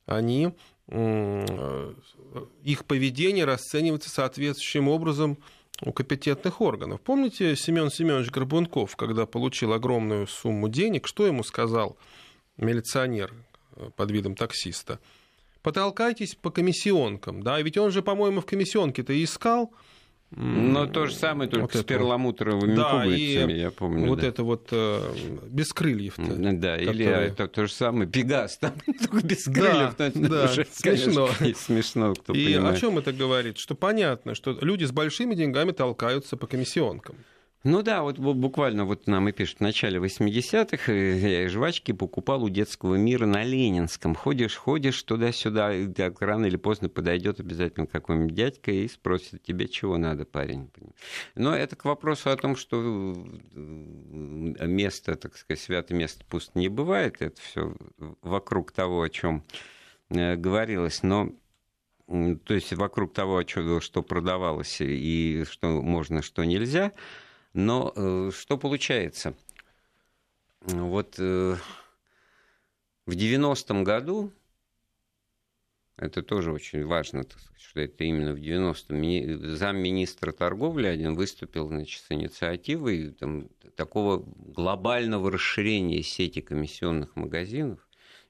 [0.05, 0.53] они,
[0.87, 1.93] э,
[2.63, 5.37] их поведение расценивается соответствующим образом
[5.81, 7.01] у компетентных органов.
[7.01, 11.97] Помните Семен Семенович Горбунков, когда получил огромную сумму денег, что ему сказал
[12.57, 13.33] милиционер
[13.75, 14.99] э, под видом таксиста?
[15.65, 19.73] Потолкайтесь по комиссионкам, да, ведь он же, по-моему, в комиссионке-то искал,
[20.29, 24.07] но то же самое, только вот с перламутровыми да, пуговицами, я помню.
[24.07, 24.27] Вот да.
[24.27, 24.99] это вот э,
[25.47, 26.19] без крыльев.
[26.19, 26.93] -то, да, которые...
[26.93, 29.95] или это то же самое Пегас, там только без крыльев.
[29.97, 31.29] Да, но да, уже, смешно.
[31.39, 32.77] Конечно, смешно, кто И понимает.
[32.77, 33.57] о чем это говорит?
[33.57, 37.15] Что понятно, что люди с большими деньгами толкаются по комиссионкам.
[37.65, 42.43] Ну да, вот буквально вот нам и пишут, в начале 80-х э, я жвачки покупал
[42.43, 44.13] у детского мира на Ленинском.
[44.13, 49.97] Ходишь, ходишь туда-сюда, и рано или поздно подойдет обязательно какой-нибудь дядька и спросит, тебе чего
[49.97, 50.69] надо, парень.
[51.33, 53.15] Но это к вопросу о том, что
[53.55, 57.15] э, место, так сказать, святое место пусто не бывает.
[57.19, 57.75] Это все
[58.21, 59.43] вокруг того, о чем
[60.09, 61.01] э, говорилось.
[61.01, 61.31] Но
[62.05, 63.41] то есть вокруг того,
[63.79, 66.91] что продавалось и что можно, что нельзя–
[67.55, 69.33] но э, что получается?
[70.61, 71.55] Вот э,
[73.05, 74.33] в 90-м году,
[75.95, 77.23] это тоже очень важно,
[77.57, 83.47] что это именно в 90-м, замминистра торговли один выступил значит, с инициативой там,
[83.77, 87.87] такого глобального расширения сети комиссионных магазинов,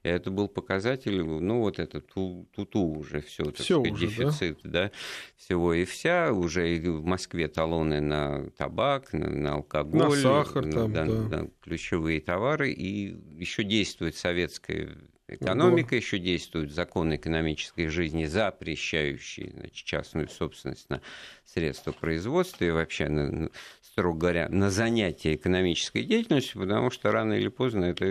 [0.08, 4.70] это был показатель, ну, вот это туту уже все, так всё сказать, уже, дефицит, да?
[4.70, 4.90] да,
[5.36, 6.32] всего и вся.
[6.32, 11.04] Уже и в Москве талоны на табак, на, на алкоголь, на сахар, на, там, да,
[11.04, 11.28] да.
[11.28, 12.70] Да, ключевые товары.
[12.72, 14.96] И еще действует советская
[15.28, 15.96] экономика, Ого.
[15.96, 21.00] еще действуют законы экономической жизни, запрещающие значит, частную собственность на
[21.44, 23.50] средства производства и вообще на,
[23.82, 28.04] строго говоря, на занятие экономической деятельностью, потому что рано или поздно это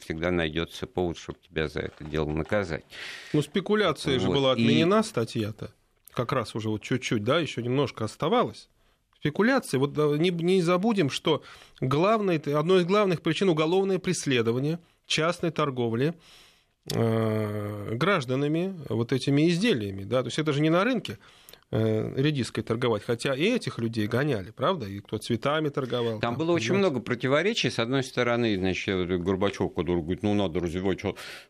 [0.00, 2.84] всегда найдется повод, чтобы тебя за это дело наказать.
[3.32, 4.22] Ну, спекуляция вот.
[4.22, 5.02] же была отменена, и...
[5.02, 5.72] статья-то.
[6.12, 8.68] Как раз уже вот чуть-чуть, да, еще немножко оставалось.
[9.16, 9.78] Спекуляции.
[9.78, 11.42] Вот не, не забудем, что
[11.80, 16.14] главное, одной из главных причин уголовное преследование частной торговли
[16.86, 20.04] гражданами вот этими изделиями.
[20.04, 20.22] Да?
[20.22, 21.18] То есть это же не на рынке Э,
[21.72, 23.02] редиской торговать.
[23.02, 24.86] Хотя и этих людей гоняли, правда?
[24.86, 26.20] И кто цветами торговал.
[26.20, 27.70] Там, там было очень много противоречий.
[27.70, 31.00] С одной стороны, значит, Горбачев, который говорит, ну, надо развивать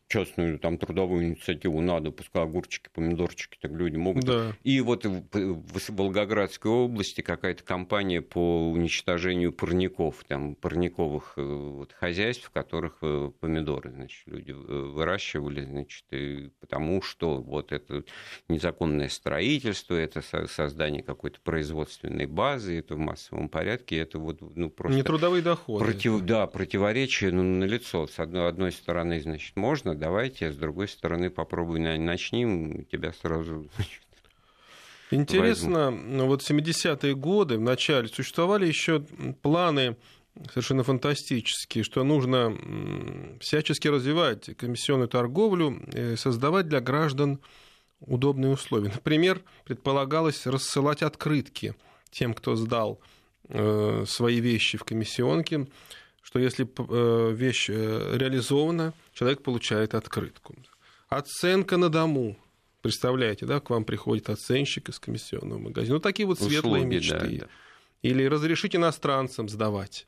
[0.08, 4.24] частную там, трудовую инициативу, надо, пускай огурчики, помидорчики, так люди могут.
[4.24, 4.52] Да.
[4.62, 12.46] И вот в Волгоградской области какая-то компания по уничтожению парников, там, парниковых э, вот, хозяйств,
[12.46, 18.04] в которых э, помидоры, значит, люди выращивали, значит, и потому что вот это
[18.48, 24.96] незаконное строительство, это создание какой-то производственной базы, это в массовом порядке, это вот ну, просто...
[24.96, 25.84] Не трудовые доходы.
[25.84, 28.06] Против, да, противоречие ну, на лицо.
[28.06, 33.68] С одной, одной стороны, значит, можно, давайте, а с другой стороны, попробуй начнем, тебя сразу
[33.76, 34.02] значит,
[35.10, 39.00] Интересно, ну, вот 70-е годы, в начале, существовали еще
[39.42, 39.96] планы
[40.50, 42.56] совершенно фантастические, что нужно
[43.40, 45.82] всячески развивать комиссионную торговлю,
[46.16, 47.40] создавать для граждан
[48.07, 48.90] удобные условия.
[48.94, 51.74] Например, предполагалось рассылать открытки
[52.11, 53.00] тем, кто сдал
[53.48, 55.66] э, свои вещи в комиссионке,
[56.22, 60.55] что если э, вещь э, реализована, человек получает открытку.
[61.09, 62.36] Оценка на дому.
[62.80, 65.94] Представляете, да, к вам приходит оценщик из комиссионного магазина.
[65.94, 67.38] Ну, такие вот светлые Услуги, мечты.
[67.38, 67.46] Да, да.
[68.03, 70.07] Или разрешить иностранцам сдавать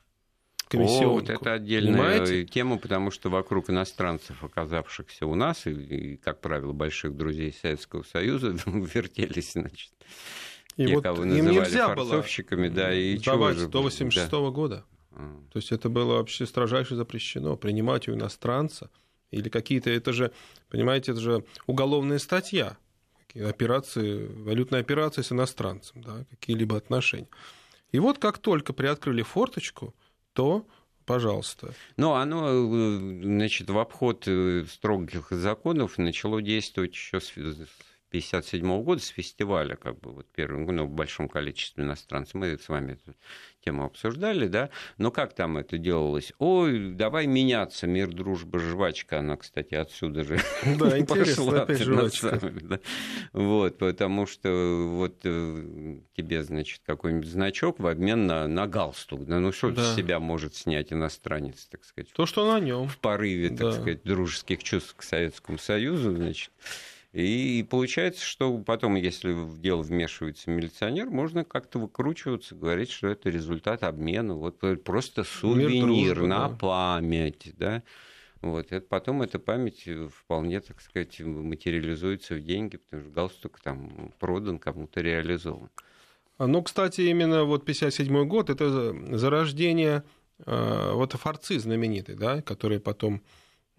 [0.75, 1.09] комиссионку.
[1.09, 2.45] О, вот это отдельная Понимаете?
[2.45, 8.03] тема, потому что вокруг иностранцев, оказавшихся у нас, и, и как правило, больших друзей Советского
[8.03, 9.91] Союза, вертелись, значит,
[10.77, 14.45] и те, вот кого им нельзя форцовщиками, было да, и сдавать же, до 86 -го
[14.45, 14.49] да.
[14.51, 14.85] года.
[15.11, 15.41] А.
[15.51, 18.89] То есть это было вообще строжайше запрещено, принимать у иностранца
[19.31, 20.31] или какие-то, это же,
[20.69, 22.77] понимаете, это же уголовная статья,
[23.33, 27.27] операции, валютные операции с иностранцем, да, какие-либо отношения.
[27.91, 29.93] И вот как только приоткрыли форточку,
[30.35, 30.67] то
[31.05, 31.73] пожалуйста.
[31.97, 37.31] Ну, оно, э, значит, в обход э, строгих законов начало действовать еще с
[38.19, 42.35] 1957 года с фестиваля, как бы вот первым, ну, в большом количестве иностранцев.
[42.35, 43.15] Мы с вами эту
[43.65, 44.69] тему обсуждали, да.
[44.97, 46.31] Но как там это делалось?
[46.37, 49.19] Ой, давай меняться, мир, дружба, жвачка.
[49.19, 50.39] Она, кстати, отсюда же
[50.79, 51.63] да, пошла.
[51.63, 52.39] Опять жвачка.
[52.61, 52.79] Да.
[53.33, 54.49] Вот, потому что
[54.87, 59.25] вот э, тебе, значит, какой-нибудь значок в обмен на, на галстук.
[59.25, 59.83] Да, ну что да.
[59.83, 62.11] с себя может снять иностранец, так сказать?
[62.13, 62.87] То, что на нем.
[62.87, 63.71] В порыве, так да.
[63.73, 66.51] сказать, дружеских чувств к Советскому Союзу, значит.
[67.15, 73.29] И получается, что потом, если в дело вмешивается милиционер, можно как-то выкручиваться, говорить, что это
[73.29, 76.55] результат обмена, вот просто сувенир дружбы, на да.
[76.57, 77.83] память, да.
[78.41, 84.11] Вот, это потом эта память вполне, так сказать, материализуется в деньги, потому что галстук там
[84.19, 85.69] продан, кому-то реализован.
[86.37, 90.03] А, ну, кстати, именно вот 57 год, это зарождение
[90.45, 93.21] э, вот форцы знаменитый, да, который потом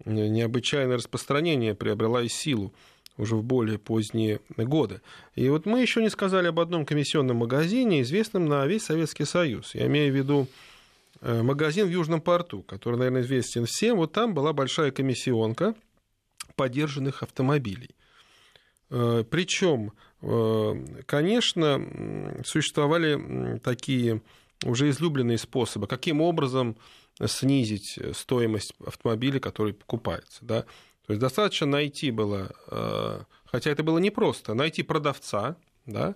[0.05, 2.73] необычайное распространение приобрела и силу
[3.17, 5.01] уже в более поздние годы.
[5.35, 9.75] И вот мы еще не сказали об одном комиссионном магазине, известном на весь Советский Союз.
[9.75, 10.47] Я имею в виду
[11.21, 13.97] э, магазин в Южном порту, который, наверное, известен всем.
[13.97, 15.75] Вот там была большая комиссионка
[16.55, 17.89] подержанных автомобилей.
[18.89, 24.21] Э, Причем, э, конечно, существовали такие
[24.63, 26.77] уже излюбленные способы, каким образом
[27.25, 30.39] снизить стоимость автомобиля, который покупается.
[30.41, 30.65] Да?
[31.07, 35.55] То есть достаточно найти было, э, хотя это было непросто, найти продавца,
[35.85, 36.15] да,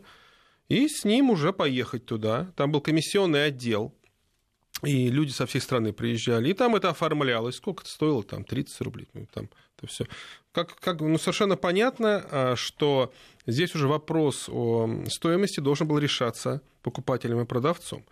[0.68, 2.52] и с ним уже поехать туда.
[2.58, 3.94] Там был комиссионный отдел,
[4.84, 7.56] и люди со всей страны приезжали, и там это оформлялось.
[7.56, 8.24] Сколько это стоило?
[8.24, 9.08] Там 30 рублей.
[9.14, 10.06] Ну, там это все.
[10.52, 13.14] Как, как, ну, совершенно понятно, а, что
[13.46, 18.06] здесь уже вопрос о стоимости должен был решаться покупателем и продавцом.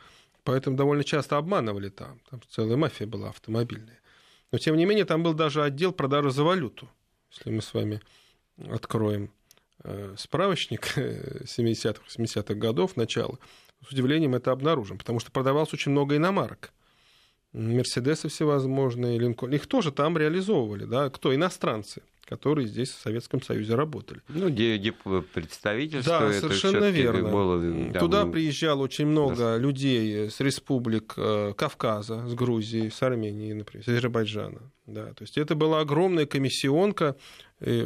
[0.44, 2.20] Поэтому довольно часто обманывали там.
[2.30, 3.99] Там целая мафия была автомобильная.
[4.52, 6.90] Но, тем не менее, там был даже отдел продажи за валюту.
[7.32, 8.02] Если мы с вами
[8.70, 9.32] откроем
[9.84, 13.38] э, справочник 70-х, 80-х годов, начала,
[13.88, 16.72] с удивлением это обнаружим, потому что продавалось очень много иномарок.
[17.54, 19.54] Мерседесы всевозможные, Линкольн.
[19.54, 20.86] Их тоже там реализовывали.
[20.86, 21.10] Да?
[21.10, 21.34] Кто?
[21.34, 24.22] Иностранцы которые здесь в Советском Союзе работали.
[24.28, 24.50] Ну,
[25.34, 26.20] представительство.
[26.20, 27.30] Да, совершенно верно.
[27.30, 29.58] Было, да, Туда приезжало очень много да.
[29.58, 34.62] людей с республик э, Кавказа, с Грузии, с Армении, например, с Азербайджана.
[34.86, 37.16] Да, то есть это была огромная комиссионка,
[37.62, 37.84] э,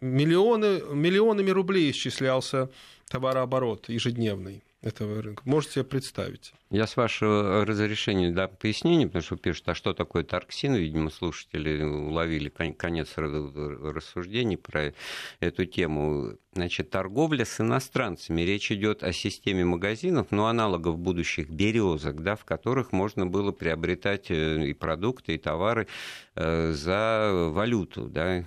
[0.00, 2.68] миллионы, миллионами рублей исчислялся
[3.08, 5.42] товарооборот ежедневный этого рынка.
[5.46, 6.52] Можете себе представить?
[6.70, 10.74] Я с вашего разрешения да, пояснение, потому что пишут, а что такое торксин?
[10.74, 14.92] Видимо, слушатели уловили конец рассуждений про
[15.38, 16.36] эту тему.
[16.52, 18.42] Значит, торговля с иностранцами.
[18.42, 24.30] Речь идет о системе магазинов, но аналогов будущих березок, да, в которых можно было приобретать
[24.30, 25.86] э, и продукты, и товары
[26.34, 28.08] э, за валюту.
[28.08, 28.44] Да.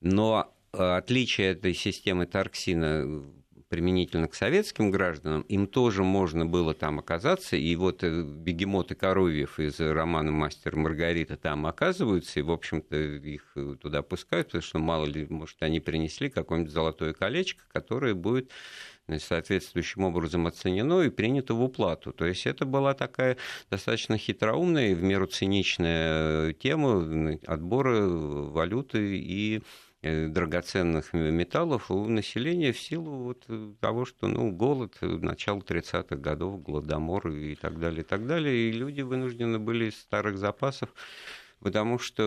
[0.00, 3.22] Но э, отличие этой системы торксина
[3.68, 9.60] применительно к советским гражданам, им тоже можно было там оказаться, и вот э, бегемоты Коровьев
[9.60, 14.78] из романа «Мастер Маргарита» там оказываются, и, в общем-то, их э, туда пускают, потому что,
[14.78, 18.50] мало ли, может, они принесли какое-нибудь золотое колечко, которое будет
[19.18, 22.12] соответствующим образом оценено и принято в уплату.
[22.12, 23.38] То есть это была такая
[23.70, 32.72] достаточно хитроумная и в меру циничная тема отбора валюты и Э, драгоценных металлов у населения
[32.72, 33.46] в силу вот
[33.80, 38.68] того, что ну, голод, э, начало 30-х годов, голодомор и так далее, и так далее.
[38.68, 40.90] И люди вынуждены были из старых запасов
[41.60, 42.22] потому что,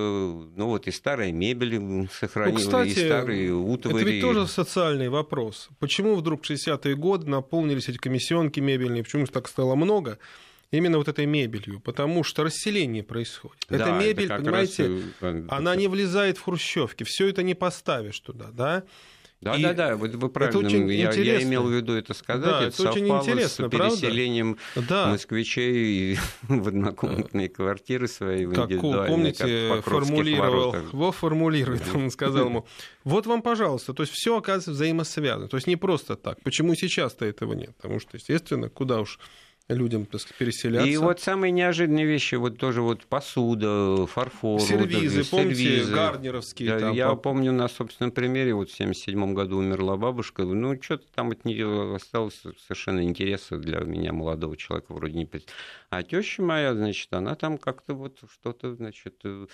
[0.56, 4.02] ну вот и старая мебель сохранилась, ну, кстати, и старые утвари.
[4.02, 5.70] Это ведь тоже социальный вопрос.
[5.80, 10.20] Почему вдруг в 60-е годы наполнились эти комиссионки мебельные, почему так стало много?
[10.72, 13.66] Именно вот этой мебелью, потому что расселение происходит.
[13.70, 15.34] Да, Эта мебель, понимаете, раз...
[15.34, 18.84] Э, она не влезает в хрущевки, все это не поставишь туда, да?
[19.42, 20.60] Да, и да, да, вы, вы правильно.
[20.60, 21.40] Это очень я, интересно.
[21.40, 22.46] я имел в виду это сказать.
[22.46, 25.08] Да, это, это очень интересно, с переселением да.
[25.08, 28.46] москвичей в однокомнатные квартиры свои.
[28.46, 32.68] В как помните, как формулировал, во формулирует, он сказал ему,
[33.04, 35.48] вот вам, пожалуйста, то есть все оказывается взаимосвязано.
[35.48, 36.40] То есть не просто так.
[36.44, 37.76] Почему сейчас-то этого нет?
[37.78, 39.18] Потому что, естественно, куда уж
[39.68, 40.90] людям так сказать, переселяться.
[40.90, 44.60] И вот самые неожиданные вещи, вот тоже вот посуда, фарфор.
[44.62, 45.94] Сервизы, вот, помните, сервизы.
[45.94, 46.70] гарднеровские.
[46.70, 47.16] Да, там, я по...
[47.16, 51.96] помню на собственном примере, вот в 77 году умерла бабушка, ну, что-то там от нее
[51.96, 55.30] осталось совершенно интереса для меня, молодого человека, вроде не...
[55.90, 59.48] А теща моя, значит, она там как-то вот что-то, значит, э,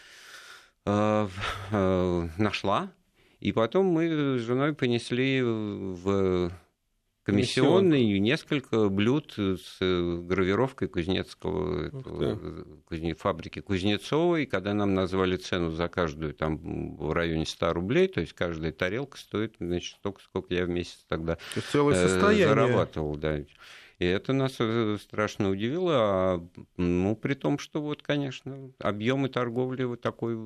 [0.86, 2.92] э, нашла,
[3.40, 6.52] и потом мы с женой понесли в
[7.28, 11.90] комиссионный, несколько блюд с э, гравировкой Кузнецкого,
[12.86, 14.46] кузне, фабрики Кузнецовой.
[14.46, 19.18] Когда нам назвали цену за каждую там в районе 100 рублей, то есть каждая тарелка
[19.18, 21.38] стоит значит, столько, сколько я в месяц тогда
[21.72, 22.48] целое э, состояние.
[22.48, 23.16] зарабатывал.
[23.18, 23.40] Да.
[24.00, 26.48] И это нас э, страшно удивило, а,
[26.78, 30.38] ну, при том, что вот, конечно, объемы торговли вот такой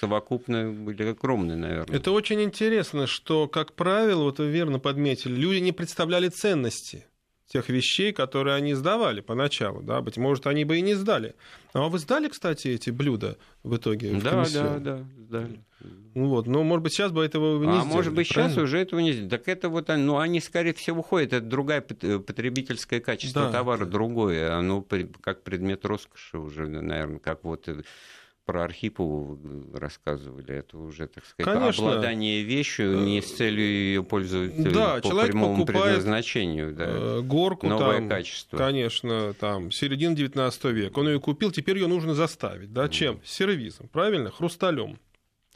[0.00, 1.96] совокупно были огромные, наверное.
[1.96, 7.06] Это очень интересно, что, как правило, вот вы верно подметили, люди не представляли ценности
[7.52, 11.34] тех вещей, которые они сдавали поначалу, да, быть может, они бы и не сдали.
[11.74, 14.14] А вы сдали, кстати, эти блюда в итоге?
[14.14, 15.60] В да, да, да, сдали.
[16.14, 17.90] Ну вот, но может быть сейчас бы этого не а сделали.
[17.90, 18.54] А может быть правильно?
[18.54, 19.30] сейчас уже этого не сделали.
[19.30, 23.52] Так это вот, ну они скорее всего уходят, это другая потребительское качество да.
[23.52, 24.86] товара, другое, оно
[25.20, 27.68] как предмет роскоши уже, наверное, как вот
[28.44, 29.38] про Архипову
[29.72, 31.88] рассказывали, это уже, так сказать, Конечно.
[31.88, 36.72] обладание вещью не с целью ее пользоваться да, по прямому предназначению.
[36.72, 36.84] Да.
[36.88, 38.56] Э, горку Новое там, качество.
[38.56, 40.98] Конечно, там, середина 19 века.
[40.98, 42.72] Он ее купил, теперь ее нужно заставить.
[42.72, 43.20] Да, чем?
[43.24, 44.30] Сервизом, правильно?
[44.30, 44.98] Хрусталем.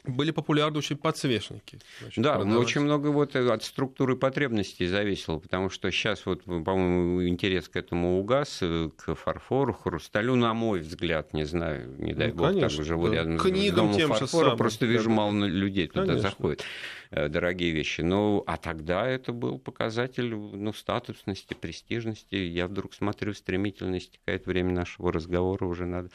[0.07, 1.79] Были популярны очень подсвечники.
[1.99, 2.59] Значит, да, продавать.
[2.59, 8.19] очень много вот от структуры потребностей зависело, потому что сейчас вот, по-моему, интерес к этому
[8.19, 8.61] угас,
[8.97, 13.07] к фарфору, хрусталю, на мой взгляд, не знаю, не дай ну, бог, конечно, так живу
[13.07, 13.13] да.
[13.15, 14.91] рядом Книгам с домом тем фарфора, самым, просто да.
[14.91, 16.29] вижу, мало людей туда конечно.
[16.29, 16.63] заходит,
[17.11, 18.01] э, дорогие вещи.
[18.01, 22.35] Ну, а тогда это был показатель ну, статусности, престижности.
[22.35, 26.09] Я вдруг смотрю, стремительно истекает время нашего разговора, уже надо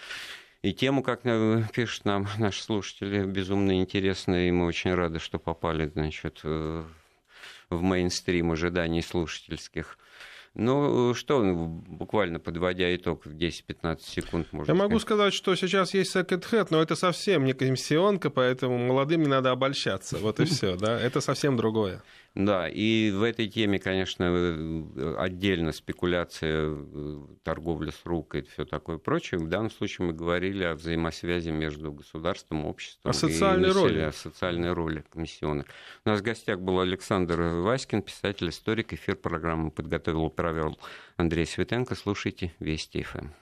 [0.62, 5.38] и тему, как э, пишут нам наши слушатели, безумно интересная, и мы очень рады, что
[5.38, 6.84] попали, значит, э,
[7.68, 9.98] в мейнстрим ожиданий слушательских.
[10.54, 14.82] Ну, что, буквально подводя итог в 10-15 секунд, можно Я сказать.
[14.82, 19.28] могу сказать, что сейчас есть second hand, но это совсем не комиссионка, поэтому молодым не
[19.28, 20.18] надо обольщаться.
[20.18, 22.02] Вот и все, да, это совсем другое.
[22.34, 28.64] Да, и в этой теме, конечно, э, отдельно спекуляция, э, торговля с рук и все
[28.64, 29.38] такое прочее.
[29.38, 34.00] В данном случае мы говорили о взаимосвязи между государством, обществом о социальной и роли.
[34.00, 35.66] о социальной роли комиссионных.
[36.06, 38.94] У нас в гостях был Александр Васькин, писатель, историк.
[38.94, 40.78] Эфир программы подготовил и провел
[41.16, 41.94] Андрей Светенко.
[41.94, 43.41] Слушайте Вести ФМ.